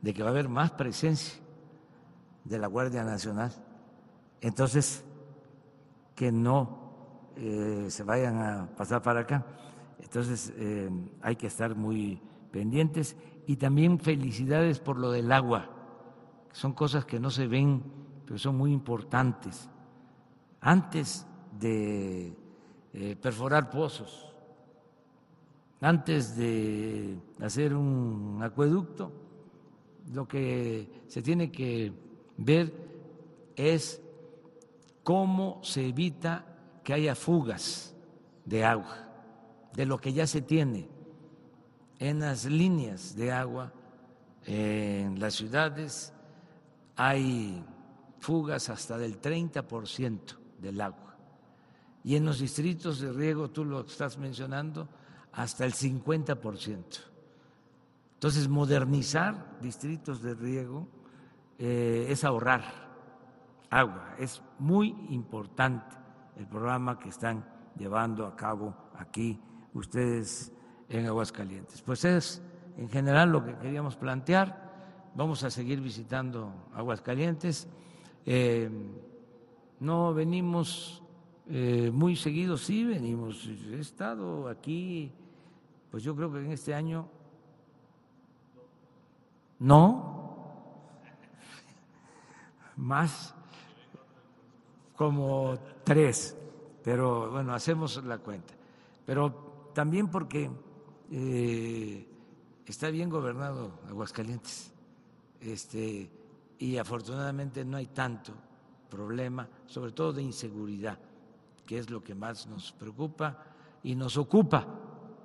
de 0.00 0.12
que 0.12 0.22
va 0.22 0.28
a 0.28 0.32
haber 0.32 0.48
más 0.48 0.70
presencia 0.72 1.40
de 2.44 2.58
la 2.58 2.66
Guardia 2.66 3.04
Nacional. 3.04 3.52
Entonces, 4.40 5.02
que 6.14 6.30
no 6.30 6.84
eh, 7.36 7.86
se 7.88 8.02
vayan 8.02 8.36
a 8.36 8.68
pasar 8.76 9.02
para 9.02 9.20
acá. 9.20 9.44
Entonces, 10.00 10.52
eh, 10.56 10.90
hay 11.22 11.36
que 11.36 11.46
estar 11.46 11.74
muy 11.74 12.20
pendientes 12.50 13.16
y 13.46 13.56
también 13.56 13.98
felicidades 13.98 14.78
por 14.78 14.98
lo 14.98 15.10
del 15.10 15.32
agua. 15.32 15.70
Son 16.52 16.72
cosas 16.72 17.04
que 17.04 17.18
no 17.18 17.30
se 17.30 17.46
ven 17.46 17.82
pero 18.24 18.38
son 18.38 18.56
muy 18.56 18.72
importantes. 18.72 19.68
Antes 20.60 21.26
de 21.58 22.34
eh, 22.92 23.16
perforar 23.20 23.70
pozos, 23.70 24.32
antes 25.80 26.36
de 26.36 27.18
hacer 27.40 27.74
un 27.74 28.40
acueducto, 28.42 29.12
lo 30.12 30.26
que 30.26 31.02
se 31.06 31.22
tiene 31.22 31.50
que 31.50 31.92
ver 32.38 32.72
es 33.56 34.00
cómo 35.02 35.60
se 35.62 35.88
evita 35.88 36.46
que 36.82 36.94
haya 36.94 37.14
fugas 37.14 37.94
de 38.44 38.64
agua, 38.64 39.03
de 39.74 39.86
lo 39.86 39.98
que 39.98 40.12
ya 40.12 40.26
se 40.26 40.42
tiene 40.42 40.88
en 41.98 42.20
las 42.20 42.44
líneas 42.44 43.16
de 43.16 43.32
agua 43.32 43.72
en 44.46 45.18
las 45.18 45.34
ciudades 45.34 46.12
hay 46.96 47.64
fugas 48.20 48.68
hasta 48.68 48.98
del 48.98 49.20
30% 49.20 50.36
del 50.60 50.80
agua. 50.80 51.16
Y 52.02 52.16
en 52.16 52.26
los 52.26 52.40
distritos 52.40 53.00
de 53.00 53.12
riego, 53.12 53.50
tú 53.50 53.64
lo 53.64 53.80
estás 53.80 54.18
mencionando, 54.18 54.88
hasta 55.32 55.64
el 55.64 55.72
50%. 55.72 56.84
Entonces, 58.14 58.48
modernizar 58.48 59.58
distritos 59.60 60.22
de 60.22 60.34
riego 60.34 60.86
eh, 61.58 62.06
es 62.08 62.24
ahorrar 62.24 62.62
agua. 63.70 64.14
Es 64.18 64.42
muy 64.58 64.88
importante 65.10 65.96
el 66.36 66.46
programa 66.46 66.98
que 66.98 67.08
están 67.08 67.44
llevando 67.76 68.26
a 68.26 68.36
cabo 68.36 68.74
aquí 68.96 69.40
ustedes 69.74 70.52
en 70.88 71.06
Aguascalientes. 71.06 71.82
Pues 71.82 72.04
es 72.04 72.42
en 72.76 72.88
general 72.88 73.30
lo 73.30 73.44
que 73.44 73.54
queríamos 73.56 73.96
plantear. 73.96 75.10
Vamos 75.14 75.44
a 75.44 75.50
seguir 75.50 75.80
visitando 75.80 76.52
Aguascalientes. 76.74 77.68
Eh, 78.26 78.70
no 79.80 80.14
venimos 80.14 81.02
eh, 81.48 81.90
muy 81.92 82.16
seguido, 82.16 82.56
sí 82.56 82.84
venimos. 82.84 83.46
He 83.46 83.78
estado 83.78 84.48
aquí, 84.48 85.12
pues 85.90 86.02
yo 86.02 86.16
creo 86.16 86.32
que 86.32 86.38
en 86.38 86.52
este 86.52 86.74
año 86.74 87.08
no, 89.58 90.36
más 92.76 93.34
como 94.96 95.56
tres, 95.84 96.36
pero 96.82 97.30
bueno, 97.30 97.54
hacemos 97.54 98.02
la 98.04 98.18
cuenta. 98.18 98.54
Pero 99.04 99.53
también 99.74 100.08
porque 100.08 100.50
eh, 101.10 102.08
está 102.64 102.88
bien 102.90 103.10
gobernado 103.10 103.80
Aguascalientes, 103.88 104.72
este, 105.40 106.10
y 106.58 106.78
afortunadamente 106.78 107.64
no 107.64 107.76
hay 107.76 107.88
tanto 107.88 108.32
problema, 108.88 109.48
sobre 109.66 109.92
todo 109.92 110.12
de 110.12 110.22
inseguridad, 110.22 110.98
que 111.66 111.78
es 111.78 111.90
lo 111.90 112.02
que 112.02 112.14
más 112.14 112.46
nos 112.46 112.72
preocupa 112.72 113.44
y 113.82 113.94
nos 113.94 114.16
ocupa, 114.16 114.66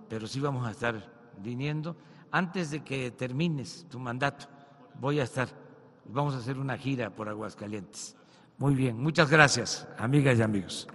pero 0.09 0.27
sí 0.27 0.39
vamos 0.39 0.67
a 0.67 0.71
estar 0.71 1.31
viniendo. 1.41 1.95
Antes 2.31 2.71
de 2.71 2.83
que 2.83 3.11
termines 3.11 3.85
tu 3.89 3.99
mandato, 3.99 4.47
voy 4.99 5.19
a 5.19 5.23
estar, 5.23 5.47
vamos 6.05 6.33
a 6.33 6.39
hacer 6.39 6.57
una 6.57 6.77
gira 6.77 7.09
por 7.09 7.29
Aguascalientes. 7.29 8.15
Muy 8.57 8.75
bien, 8.75 9.01
muchas 9.01 9.29
gracias, 9.29 9.87
amigas 9.97 10.37
y 10.37 10.41
amigos. 10.41 10.87